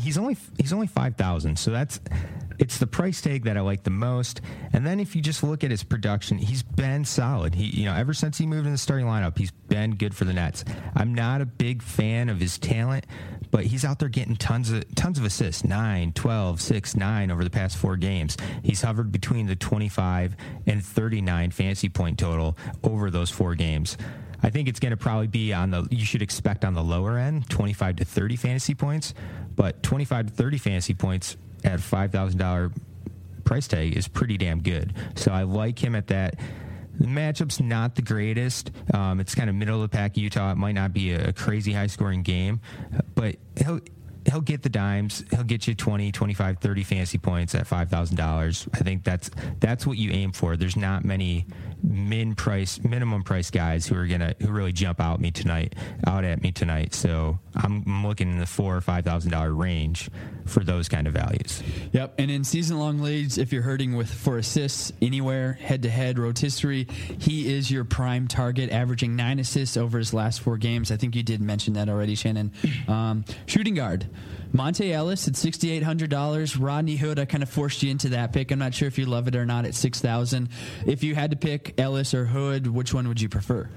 [0.00, 2.00] He's only he's only five thousand, so that's
[2.58, 4.40] it's the price tag that I like the most.
[4.72, 7.54] And then if you just look at his production, he's been solid.
[7.54, 10.24] He you know ever since he moved in the starting lineup, he's been good for
[10.24, 10.64] the Nets.
[10.94, 13.06] I'm not a big fan of his talent,
[13.52, 17.44] but he's out there getting tons of tons of assists 9 12 6 9 over
[17.44, 20.34] the past four games he's hovered between the 25
[20.66, 23.96] and 39 fantasy point total over those four games
[24.42, 27.18] i think it's going to probably be on the you should expect on the lower
[27.18, 29.14] end 25 to 30 fantasy points
[29.54, 32.72] but 25 to 30 fantasy points at $5000
[33.44, 36.36] price tag is pretty damn good so i like him at that
[36.98, 38.70] the matchup's not the greatest.
[38.92, 40.52] Um, it's kind of middle of the pack Utah.
[40.52, 42.60] It might not be a, crazy high scoring game,
[43.14, 43.80] but he'll
[44.30, 45.24] he'll get the dimes.
[45.30, 48.68] He'll get you 20, 25, 30 fantasy points at $5,000.
[48.72, 50.56] I think that's that's what you aim for.
[50.56, 51.46] There's not many
[51.82, 55.74] min price minimum price guys who are to who really jump out me tonight,
[56.06, 56.94] out at me tonight.
[56.94, 60.10] So I'm, looking in the 4 or $5,000 range
[60.44, 61.62] for those kind of values.
[61.92, 65.90] Yep, and in season long leads if you're hurting with for assists anywhere, head to
[65.90, 70.90] head, rotisserie, he is your prime target, averaging nine assists over his last four games.
[70.90, 72.52] I think you did mention that already, Shannon.
[72.88, 74.06] Um, shooting guard.
[74.52, 76.56] Monta Ellis at sixty eight hundred dollars.
[76.56, 78.50] Rodney Hood, I kind of forced you into that pick.
[78.50, 80.50] I'm not sure if you love it or not at six thousand.
[80.86, 83.70] If you had to pick Ellis or Hood, which one would you prefer?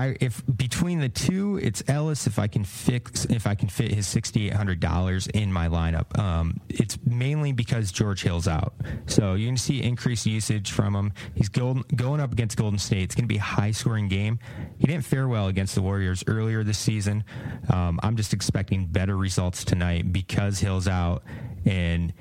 [0.00, 2.26] I if between the two, it's Ellis.
[2.26, 5.68] If I can fix, if I can fit his sixty eight hundred dollars in my
[5.68, 8.72] lineup, um, it's mainly because George Hill's out.
[9.04, 11.12] So you're gonna see increased usage from him.
[11.34, 13.02] He's going going up against Golden State.
[13.02, 14.38] It's to be a high scoring game.
[14.78, 17.22] He didn't fare well against the Warriors earlier this season.
[17.68, 21.22] Um, I'm just expecting better results tonight because Hill's out
[21.66, 22.14] and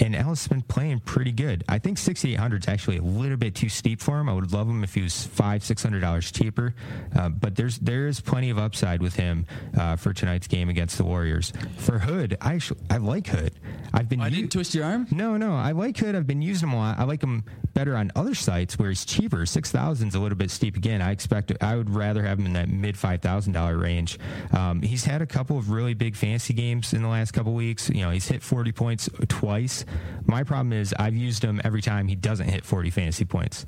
[0.00, 1.64] and Ellis has been playing pretty good.
[1.68, 4.28] I think 6,800 is actually a little bit too steep for him.
[4.28, 6.74] I would love him if he was five, six hundred dollars cheaper.
[7.16, 9.46] Uh, but there's there is plenty of upside with him
[9.76, 11.52] uh, for tonight's game against the Warriors.
[11.78, 13.52] For Hood, I actually I like Hood.
[13.92, 14.20] I've been.
[14.20, 15.06] I didn't twist your arm.
[15.10, 16.14] No, no, I like Hood.
[16.14, 16.98] I've been using him a lot.
[16.98, 17.44] I like him
[17.74, 19.46] better on other sites where he's cheaper.
[19.46, 21.00] Six is a little bit steep again.
[21.00, 24.18] I expect I would rather have him in that mid five thousand dollar range.
[24.52, 27.88] Um, he's had a couple of really big fantasy games in the last couple weeks.
[27.88, 29.84] You know, he's hit forty points twice.
[30.26, 33.66] My problem is I've used him every time he doesn't hit forty fantasy points.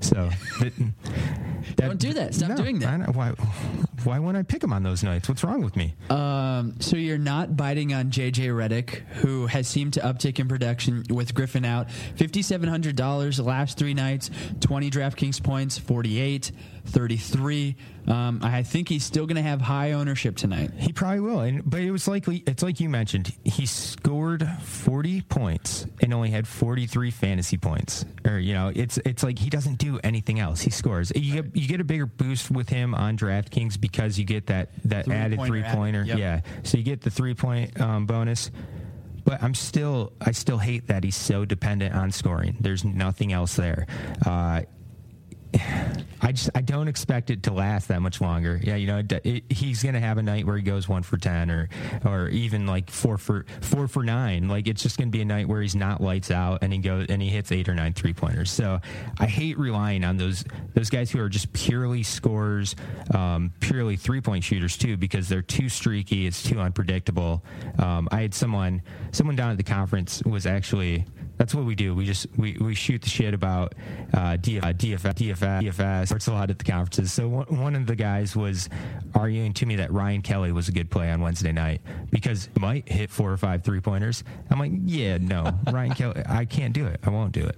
[0.00, 2.34] So that, that, don't do that.
[2.34, 3.14] Stop no, doing that.
[3.14, 3.30] Why?
[4.04, 5.28] Why wouldn't I pick him on those nights?
[5.28, 5.94] What's wrong with me?
[6.10, 11.04] Um, so you're not biting on JJ Redick, who has seemed to uptick in production
[11.10, 11.90] with Griffin out.
[11.90, 14.30] Fifty seven hundred dollars the last three nights.
[14.60, 15.78] Twenty DraftKings points.
[15.78, 16.52] Forty eight.
[16.86, 17.76] 33.
[18.06, 20.70] Um, I think he's still going to have high ownership tonight.
[20.76, 21.40] He probably will.
[21.40, 22.42] And but it was likely.
[22.46, 23.32] It's like you mentioned.
[23.44, 28.04] He scored 40 points and only had 43 fantasy points.
[28.24, 30.60] Or you know, it's it's like he doesn't do anything else.
[30.60, 31.12] He scores.
[31.14, 34.70] You get, you get a bigger boost with him on DraftKings because you get that
[34.84, 36.04] that added three pointer.
[36.04, 36.18] Yep.
[36.18, 36.40] Yeah.
[36.62, 38.50] So you get the three point um, bonus
[39.26, 42.56] but I'm still I still hate that he's so dependent on scoring.
[42.60, 43.86] There's nothing else there.
[44.24, 44.62] Uh,
[45.54, 48.58] I just I don't expect it to last that much longer.
[48.62, 51.16] Yeah, you know, it, it, he's gonna have a night where he goes one for
[51.18, 51.68] ten or
[52.04, 54.48] or even like four for four for nine.
[54.48, 57.06] Like it's just gonna be a night where he's not lights out and he goes
[57.08, 58.50] and he hits eight or nine three pointers.
[58.50, 58.80] So
[59.20, 60.44] I hate relying on those
[60.74, 62.74] those guys who are just purely scorers,
[63.14, 66.26] um, purely three point shooters too, because they're too streaky.
[66.26, 67.44] It's too unpredictable.
[67.78, 68.82] Um, I had someone
[69.12, 71.06] someone down at the conference was actually
[71.36, 71.94] that's what we do.
[71.94, 73.74] We just we, we shoot the shit about
[74.14, 76.12] uh, DF, DFS, uh, DFS, uh, DFS.
[76.12, 77.12] Uh, it's a lot at the conferences.
[77.12, 78.68] So one, one of the guys was
[79.14, 81.80] arguing to me that Ryan Kelly was a good play on Wednesday night
[82.10, 84.24] because he might hit four or five three pointers.
[84.50, 87.00] I'm like, yeah, no, Ryan Kelly, I can't do it.
[87.04, 87.56] I won't do it.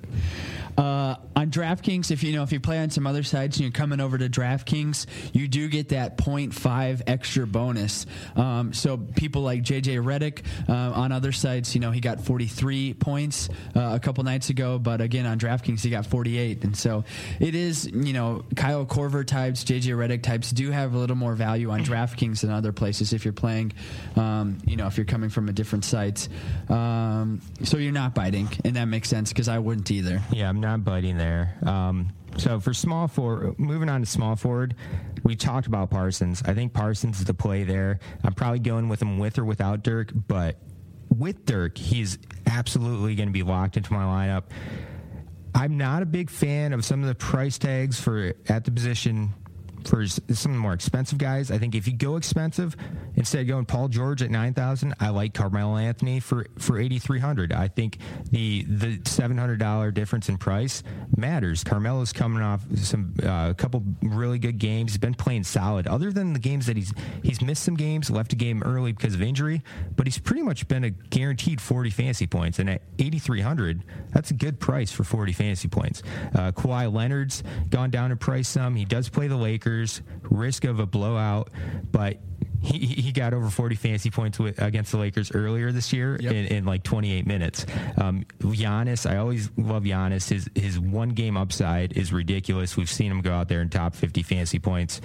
[0.78, 3.72] Uh, on DraftKings, if you know if you play on some other sites and you're
[3.72, 8.06] coming over to DraftKings, you do get that 0.5 extra bonus.
[8.36, 12.94] Um, so people like JJ Redick uh, on other sites, you know, he got 43
[12.94, 17.04] points uh, a couple nights ago, but again on DraftKings he got 48, and so
[17.40, 21.34] it is you know Kyle Korver types, JJ Redick types do have a little more
[21.34, 23.72] value on DraftKings than other places if you're playing,
[24.14, 26.28] um, you know, if you're coming from a different site.
[26.68, 30.20] Um, so you're not biting, and that makes sense because I wouldn't either.
[30.30, 31.56] Yeah, I'm not biting there.
[31.64, 34.74] Um, so for small forward, moving on to small forward,
[35.24, 36.42] we talked about Parsons.
[36.44, 37.98] I think Parsons is the play there.
[38.22, 40.56] I'm probably going with him with or without Dirk, but
[41.16, 44.44] with Dirk, he's absolutely going to be locked into my lineup.
[45.54, 49.34] I'm not a big fan of some of the price tags for at the position
[49.88, 51.50] for some of the more expensive guys.
[51.50, 52.76] I think if you go expensive,
[53.16, 56.98] instead of going Paul George at nine thousand, I like Carmelo Anthony for for eighty
[56.98, 57.52] three hundred.
[57.52, 57.98] I think
[58.30, 60.82] the the seven hundred dollar difference in price
[61.16, 61.64] matters.
[61.64, 64.92] Carmelo's coming off some a uh, couple really good games.
[64.92, 65.86] He's been playing solid.
[65.86, 69.14] Other than the games that he's he's missed some games, left a game early because
[69.14, 69.62] of injury,
[69.96, 72.58] but he's pretty much been a guaranteed forty fantasy points.
[72.58, 76.02] And at eighty three hundred, that's a good price for forty fantasy points.
[76.34, 78.74] Uh, Kawhi Leonard's gone down in price some.
[78.76, 79.77] He does play the Lakers.
[80.22, 81.50] Risk of a blowout,
[81.90, 82.18] but
[82.60, 86.32] he, he got over 40 fantasy points with, against the Lakers earlier this year yep.
[86.32, 87.64] in, in, like 28 minutes.
[87.96, 90.28] Um, Giannis, I always love Giannis.
[90.28, 92.76] His his one game upside is ridiculous.
[92.76, 95.00] We've seen him go out there and top 50 fantasy points.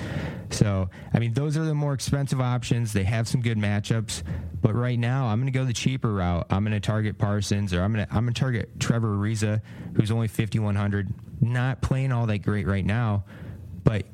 [0.49, 2.91] So I mean, those are the more expensive options.
[2.91, 4.23] They have some good matchups,
[4.61, 6.47] but right now I'm going to go the cheaper route.
[6.49, 9.61] I'm going to target Parsons, or I'm going to I'm going to target Trevor Ariza,
[9.95, 11.13] who's only 5100.
[11.41, 13.25] Not playing all that great right now,
[13.83, 14.05] but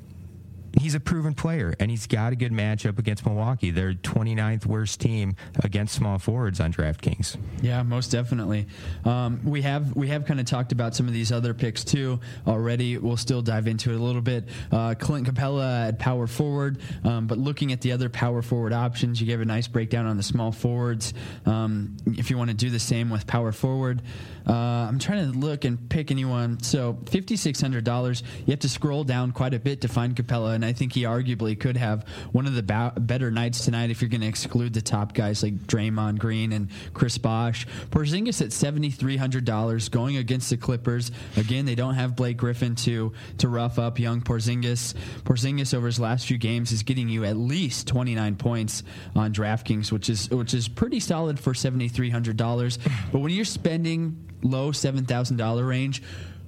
[0.78, 3.72] he's a proven player and he's got a good matchup against Milwaukee.
[3.72, 7.38] They're 29th worst team against small forwards on DraftKings.
[7.62, 8.68] Yeah, most definitely.
[9.06, 12.20] Um, we have we have kind of talked about some of these other picks too
[12.48, 12.98] already.
[12.98, 14.48] We'll still dive into it a little bit.
[14.72, 19.20] Uh, Clint Capela at power forward, um, but looking at the other power forward options,
[19.20, 21.14] you gave a nice breakdown on the small forwards.
[21.46, 24.02] Um, if you want to do the same with power forward.
[24.50, 26.60] Uh, I'm trying to look and pick anyone.
[26.64, 28.24] So $5,600.
[28.48, 31.04] You have to scroll down quite a bit to find Capela, and I think he
[31.04, 34.74] arguably could have one of the ba- better nights tonight if you're going to exclude
[34.74, 37.68] the top guys like Draymond Green and Chris Bosh.
[37.92, 41.12] Porzingis at seventy three hundred dollars going against the Clippers.
[41.38, 44.96] Again, they don't have Blake Griffin to to rough up young Porzingis.
[45.26, 48.82] Porzingis over his last few games is getting you at least twenty nine points
[49.16, 52.80] on DraftKings, which is which is pretty solid for seventy three hundred dollars.
[53.12, 56.02] But when you're spending low seven thousand dollar range,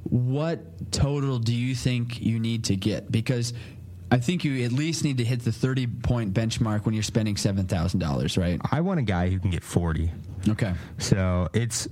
[0.04, 3.12] what total do you think you need to get?
[3.12, 3.54] Because
[4.12, 7.36] I think you at least need to hit the 30 point benchmark when you're spending
[7.36, 8.60] $7,000, right?
[8.70, 10.12] I want a guy who can get 40.
[10.50, 10.74] Okay.
[10.98, 11.88] So it's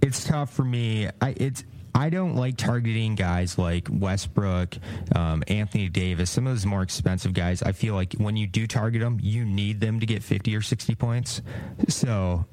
[0.00, 1.08] it's tough for me.
[1.20, 1.64] I it's
[1.94, 4.78] I don't like targeting guys like Westbrook,
[5.14, 7.62] um, Anthony Davis, some of those more expensive guys.
[7.62, 10.62] I feel like when you do target them, you need them to get 50 or
[10.62, 11.42] 60 points.
[11.88, 12.46] So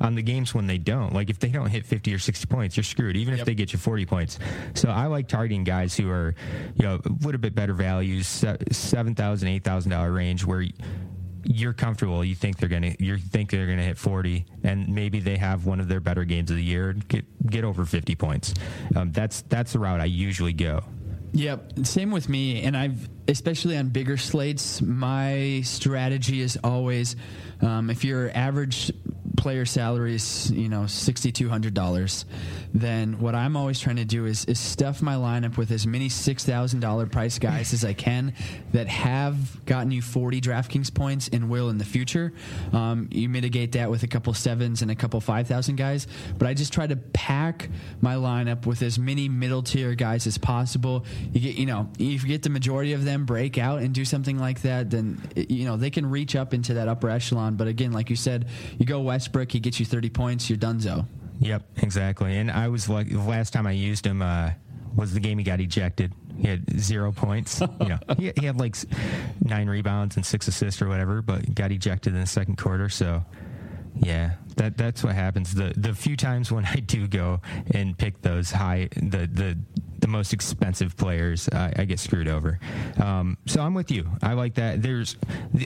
[0.00, 1.12] on the games when they don't.
[1.12, 3.72] Like if they don't hit 50 or 60 points, you're screwed, even if they get
[3.72, 4.38] you 40 points.
[4.74, 6.34] So I like targeting guys who are,
[6.74, 10.64] you know, a little bit better values, $7,000, $8,000 range where
[11.44, 12.24] you're comfortable.
[12.24, 15.80] You think they're gonna, you think they're gonna hit 40, and maybe they have one
[15.80, 16.92] of their better games of the year.
[16.92, 18.52] Get get over 50 points.
[18.96, 20.82] Um, that's that's the route I usually go.
[21.32, 22.62] Yep, same with me.
[22.62, 27.14] And I've, especially on bigger slates, my strategy is always
[27.60, 28.90] um, if your average
[29.36, 32.24] player salary is, you know, $6,200,
[32.74, 36.08] then what I'm always trying to do is, is stuff my lineup with as many
[36.08, 38.34] $6,000 price guys as I can
[38.72, 42.32] that have gotten you 40 DraftKings points and will in the future.
[42.72, 46.06] Um, you mitigate that with a couple sevens and a couple 5,000 guys.
[46.38, 47.68] But I just try to pack
[48.00, 52.22] my lineup with as many middle tier guys as possible you get you know if
[52.22, 55.64] you get the majority of them break out and do something like that then you
[55.64, 58.46] know they can reach up into that upper echelon but again like you said
[58.78, 61.06] you go westbrook he gets you 30 points you're donezo
[61.40, 62.36] Yep, exactly.
[62.38, 64.50] And I was like, the last time I used him uh,
[64.94, 66.12] was the game he got ejected.
[66.38, 67.60] He had zero points.
[67.80, 68.76] you know, he, he had like
[69.42, 72.88] nine rebounds and six assists or whatever, but got ejected in the second quarter.
[72.88, 73.24] So,
[73.98, 75.54] yeah, that that's what happens.
[75.54, 77.40] The the few times when I do go
[77.72, 79.58] and pick those high the the
[79.98, 82.58] the most expensive players, I, I get screwed over.
[83.02, 84.06] Um, so I'm with you.
[84.22, 84.82] I like that.
[84.82, 85.16] There's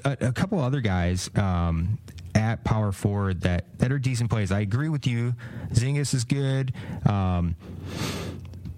[0.04, 1.98] a, a couple other guys um,
[2.34, 4.52] at power forward that that are decent plays.
[4.52, 5.34] I agree with you.
[5.72, 6.72] Zingas is good.
[7.06, 7.56] Um,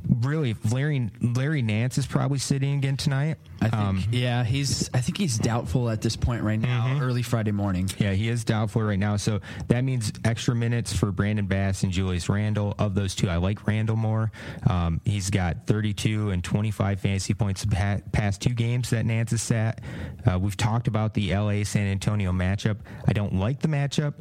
[0.09, 3.39] really, Larry Larry Nance is probably sitting again tonight.
[3.61, 4.91] I think, um, yeah, he's.
[4.93, 6.89] I think he's doubtful at this point right now.
[6.89, 7.03] Mm-hmm.
[7.03, 7.89] Early Friday morning.
[7.99, 9.17] Yeah, he is doubtful right now.
[9.17, 12.75] So that means extra minutes for Brandon Bass and Julius Randle.
[12.79, 14.33] Of those two, I like Randle more.
[14.69, 17.65] Um, he's got 32 and 25 fantasy points
[18.13, 19.81] past two games that Nance has sat.
[20.27, 22.79] Uh, we've talked about the LA San Antonio matchup.
[23.07, 24.15] I don't like the matchup,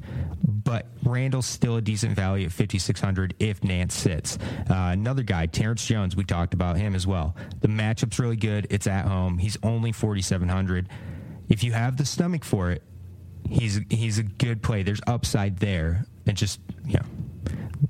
[0.44, 4.38] but Randle's still a decent value at 5600 if Nance sits.
[4.70, 6.16] Uh, another guy, Terrence Jones.
[6.16, 7.36] We talked about him as well.
[7.62, 8.68] The matchup's really good.
[8.70, 9.38] It's at home.
[9.38, 10.90] He's only 4,700.
[11.50, 12.84] If you have the stomach for it,
[13.50, 14.84] he's he's a good play.
[14.84, 17.06] There's upside there, and just you know,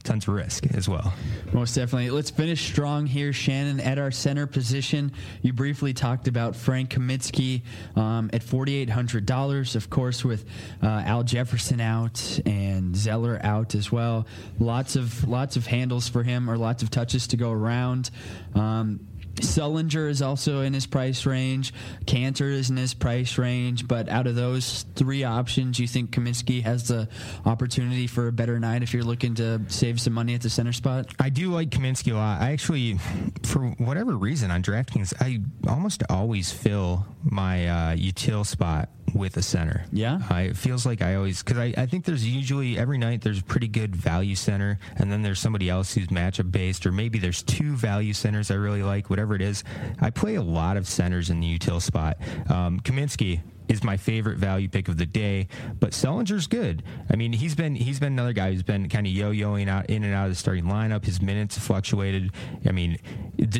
[0.03, 1.13] tons of risk as well.
[1.53, 2.09] Most definitely.
[2.09, 3.79] Let's finish strong here, Shannon.
[3.79, 5.11] At our center position,
[5.41, 7.63] you briefly talked about Frank Kaminsky
[7.95, 9.75] um, at forty eight hundred dollars.
[9.75, 10.45] Of course, with
[10.81, 14.25] uh, Al Jefferson out and Zeller out as well.
[14.59, 18.09] Lots of lots of handles for him, or lots of touches to go around.
[18.55, 21.73] Um, Sullinger is also in his price range.
[22.05, 23.87] Kanter is in his price range.
[23.87, 27.07] But out of those three options, you think Kaminsky has the
[27.45, 30.73] opportunity for a better night if you're looking to save some money at the center
[30.73, 31.07] spot?
[31.19, 32.41] I do like Kaminsky a lot.
[32.41, 32.97] I actually,
[33.43, 39.41] for whatever reason, on DraftKings, I almost always fill my uh, util spot with a
[39.41, 39.85] center.
[39.91, 40.19] Yeah.
[40.31, 43.39] Uh, it feels like I always, because I, I think there's usually every night there's
[43.39, 47.19] a pretty good value center, and then there's somebody else who's matchup based, or maybe
[47.19, 49.63] there's two value centers I really like, whatever it is.
[49.99, 52.17] I play a lot of centers in the util spot.
[52.49, 53.41] Um, Kaminsky,
[53.71, 55.47] is my favorite value pick of the day.
[55.79, 56.83] But Sullinger's good.
[57.09, 60.03] I mean, he's been he's been another guy who's been kind of yo-yoing out in
[60.03, 61.05] and out of the starting lineup.
[61.05, 62.31] His minutes fluctuated.
[62.65, 62.97] I mean,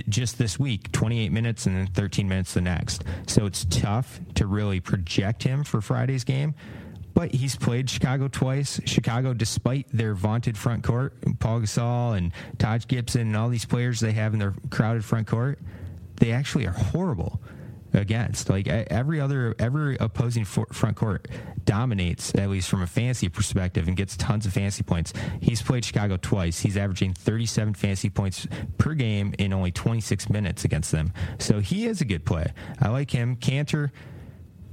[0.10, 3.04] just this week, 28 minutes and then 13 minutes the next.
[3.28, 6.56] So it's tough to really project him for Friday's game
[7.14, 8.80] but he's played Chicago twice.
[8.86, 14.00] Chicago, despite their vaunted front court, Pau Gasol and Taj Gibson and all these players
[14.00, 15.60] they have in their crowded front court,
[16.18, 17.42] they actually are horrible
[17.94, 18.50] against.
[18.50, 21.28] Like every other, every opposing front court
[21.66, 25.14] dominates, at least from a fantasy perspective, and gets tons of fantasy points.
[25.42, 26.60] He's played Chicago twice.
[26.60, 28.48] He's averaging 37 fantasy points
[28.78, 31.12] per game in only 26 minutes against them.
[31.38, 32.54] So he is a good play.
[32.80, 33.36] I like him.
[33.36, 33.92] Kanter.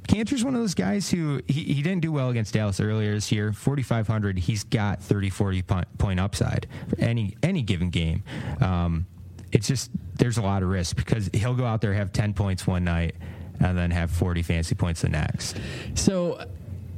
[0.08, 3.30] Kanter's one of those guys who he, he didn't do well against Dallas earlier this
[3.30, 3.52] year.
[3.52, 8.24] 4,500, he's got 30, 40 point upside for any any given game.
[8.60, 9.06] Um,
[9.52, 12.66] it's just there's a lot of risk because he'll go out there have 10 points
[12.66, 13.14] one night
[13.60, 15.58] and then have 40 fancy points the next.
[15.94, 16.44] So,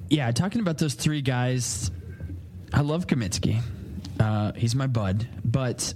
[0.08, 1.90] yeah, talking about those three guys,
[2.72, 3.61] I love Kaminsky.
[4.18, 5.94] Uh, he's my bud, but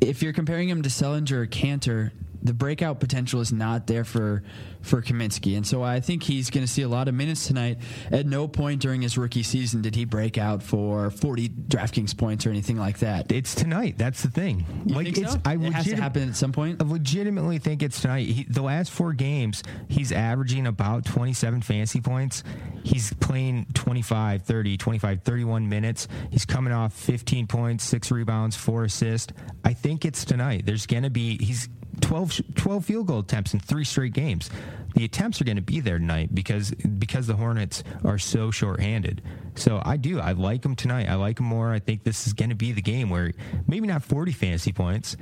[0.00, 2.10] if you're comparing him to Sullinger or Kanter,
[2.48, 4.42] the breakout potential is not there for
[4.80, 7.78] for Kaminsky, and so I think he's going to see a lot of minutes tonight.
[8.10, 12.46] At no point during his rookie season did he break out for 40 DraftKings points
[12.46, 13.30] or anything like that.
[13.30, 13.98] It's tonight.
[13.98, 14.64] That's the thing.
[14.86, 15.40] You like so?
[15.44, 16.80] I it has to legit- happen at some point.
[16.80, 18.28] I legitimately think it's tonight.
[18.28, 22.42] He, the last four games, he's averaging about 27 fantasy points.
[22.84, 26.08] He's playing 25, 30, 25, 31 minutes.
[26.30, 29.32] He's coming off 15 points, six rebounds, four assists.
[29.64, 30.64] I think it's tonight.
[30.64, 31.68] There's going to be, he's
[32.00, 34.50] 12, 12 field goal attempts in three straight games.
[34.98, 39.22] The attempts are going to be there tonight because because the Hornets are so shorthanded.
[39.54, 40.18] So I do.
[40.18, 41.08] I like them tonight.
[41.08, 41.72] I like them more.
[41.72, 43.32] I think this is going to be the game where
[43.68, 45.16] maybe not 40 fantasy points,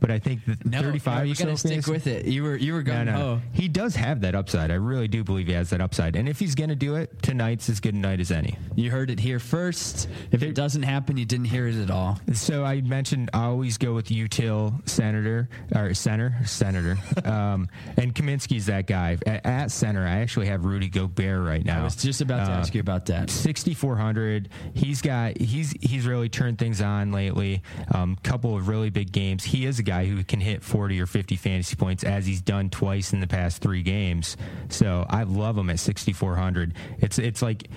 [0.00, 2.26] but I think that No, 35 no, you so got to stick with it.
[2.26, 3.06] You were you were no, going.
[3.06, 3.16] no.
[3.20, 4.70] Oh, He does have that upside.
[4.70, 6.14] I really do believe he has that upside.
[6.16, 8.56] And if he's going to do it, tonight's as good a night as any.
[8.76, 10.08] you heard it here first.
[10.30, 12.18] If it doesn't happen, you didn't hear it at all.
[12.34, 18.66] So I mentioned I always go with util senator or center senator, um, and Kaminsky's
[18.66, 20.06] that guy at, at center.
[20.06, 21.80] I actually have Rudy Gobert right now.
[21.80, 23.30] I was just about to Uh, ask you about that.
[23.30, 27.62] 6400 he's got he's he's really turned things on lately
[27.94, 31.06] um, couple of really big games he is a guy who can hit 40 or
[31.06, 34.36] 50 fantasy points as he's done twice in the past three games
[34.68, 37.68] so i love him at 6400 it's it's like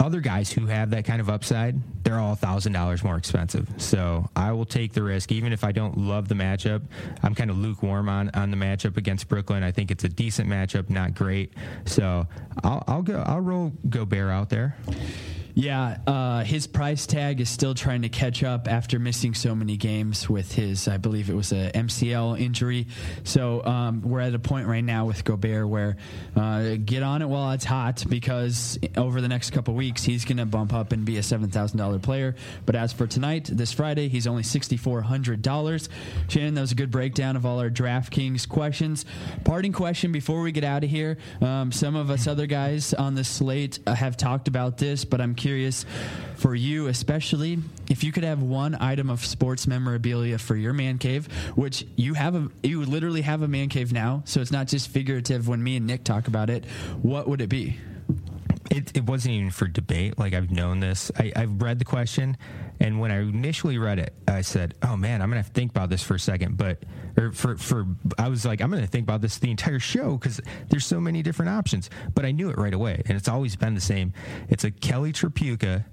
[0.00, 3.68] other guys who have that kind of upside, they're all thousand dollars more expensive.
[3.76, 6.82] So I will take the risk, even if I don't love the matchup.
[7.22, 9.62] I'm kind of lukewarm on on the matchup against Brooklyn.
[9.62, 11.52] I think it's a decent matchup, not great.
[11.84, 12.26] So
[12.64, 13.22] I'll, I'll go.
[13.26, 14.76] I'll roll Gobert out there.
[15.54, 19.76] Yeah, uh, his price tag is still trying to catch up after missing so many
[19.76, 22.86] games with his, I believe it was a MCL injury.
[23.24, 25.96] So um, we're at a point right now with Gobert where
[26.36, 30.36] uh, get on it while it's hot because over the next couple weeks he's going
[30.38, 32.34] to bump up and be a seven thousand dollar player.
[32.66, 35.88] But as for tonight, this Friday, he's only sixty four hundred dollars.
[36.28, 39.04] Shannon, that was a good breakdown of all our DraftKings questions.
[39.44, 43.14] Parting question before we get out of here: um, some of us other guys on
[43.14, 45.84] the slate uh, have talked about this, but I'm curious
[46.36, 50.98] for you, especially if you could have one item of sports memorabilia for your man
[50.98, 51.26] cave,
[51.56, 54.88] which you have a, you literally have a man cave now, so it's not just
[54.88, 55.48] figurative.
[55.48, 56.64] When me and Nick talk about it,
[57.02, 57.78] what would it be?
[58.70, 60.18] It, it wasn't even for debate.
[60.18, 61.10] Like I've known this.
[61.18, 62.36] I, I've read the question,
[62.78, 65.72] and when I initially read it, I said, "Oh man, I'm gonna have to think
[65.72, 66.56] about this for a second.
[66.56, 66.78] But
[67.18, 70.40] or for for I was like, I'm gonna think about this the entire show because
[70.68, 71.90] there's so many different options.
[72.14, 74.12] But I knew it right away, and it's always been the same.
[74.48, 75.84] It's a Kelly Tripucka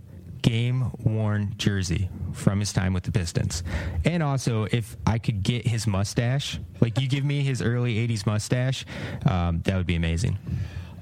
[0.41, 3.63] game worn jersey from his time with the Pistons.
[4.05, 8.25] And also, if I could get his mustache, like you give me his early 80s
[8.25, 8.85] mustache,
[9.25, 10.37] um, that would be amazing.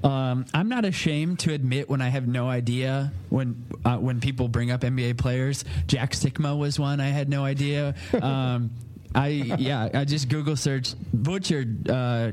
[0.06, 4.46] Um, I'm not ashamed to admit when I have no idea when uh, when people
[4.46, 5.64] bring up NBA players.
[5.88, 7.94] Jack Sikma was one I had no idea.
[8.22, 8.70] Um,
[9.14, 12.32] I yeah I just Google search butchered uh,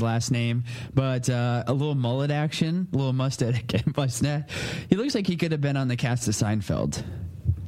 [0.00, 3.12] last name, but uh, a little mullet action, a little
[3.96, 4.44] mustache.
[4.88, 7.02] He looks like he could have been on the cast of Seinfeld.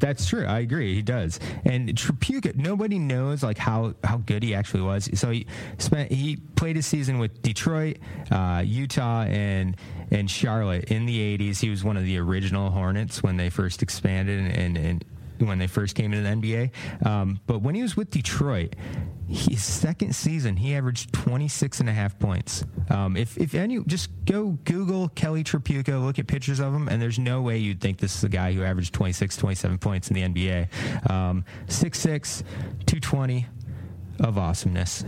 [0.02, 0.44] That's true.
[0.44, 0.96] I agree.
[0.96, 1.38] He does.
[1.64, 5.08] And Tripucka, nobody knows like how, how good he actually was.
[5.14, 5.46] So he
[5.78, 7.98] spent he played his season with Detroit,
[8.32, 9.76] uh, Utah, and
[10.10, 11.60] and Charlotte in the '80s.
[11.60, 15.04] He was one of the original Hornets when they first expanded and, and, and
[15.46, 17.06] when they first came into the NBA.
[17.06, 18.76] Um, but when he was with Detroit,
[19.28, 22.64] his second season, he averaged 26 and a half points.
[22.90, 27.00] Um, if, if any, just go Google Kelly Tripucka, look at pictures of him, and
[27.00, 30.14] there's no way you'd think this is a guy who averaged 26, 27 points in
[30.14, 31.10] the NBA.
[31.10, 32.42] Um, 6'6,
[32.86, 33.46] 220
[34.20, 35.04] of awesomeness.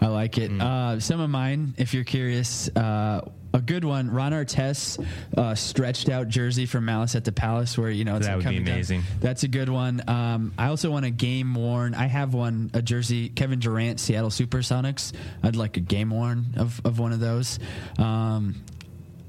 [0.00, 0.50] I like it.
[0.50, 4.10] Uh, some of mine, if you're curious, uh, a good one.
[4.10, 5.04] Ron Artest
[5.36, 8.40] uh, stretched out jersey from Malice at the Palace, where you know it's That would
[8.42, 8.74] be coming down.
[8.74, 9.02] amazing.
[9.20, 10.02] That's a good one.
[10.08, 11.94] Um, I also want a game worn.
[11.94, 15.12] I have one, a jersey, Kevin Durant, Seattle SuperSonics.
[15.42, 17.58] I'd like a game worn of, of one of those.
[17.98, 18.62] Um,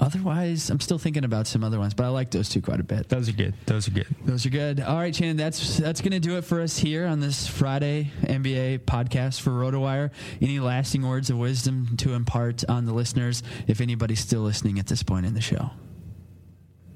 [0.01, 2.83] otherwise, I'm still thinking about some other ones, but I like those two quite a
[2.83, 3.07] bit.
[3.07, 3.53] Those are good.
[3.65, 4.07] Those are good.
[4.25, 4.81] Those are good.
[4.81, 8.11] All right, Shannon, that's that's going to do it for us here on this Friday
[8.23, 10.11] NBA podcast for RotoWire.
[10.41, 14.87] Any lasting words of wisdom to impart on the listeners, if anybody's still listening at
[14.87, 15.69] this point in the show?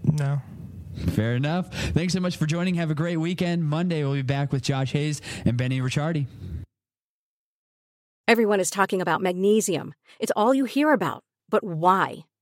[0.03, 0.41] No.
[1.11, 1.73] Fair enough.
[1.73, 2.75] Thanks so much for joining.
[2.75, 3.63] Have a great weekend.
[3.65, 6.27] Monday, we'll be back with Josh Hayes and Benny Ricciardi.
[8.27, 9.93] Everyone is talking about magnesium.
[10.19, 11.23] It's all you hear about.
[11.49, 12.25] But why?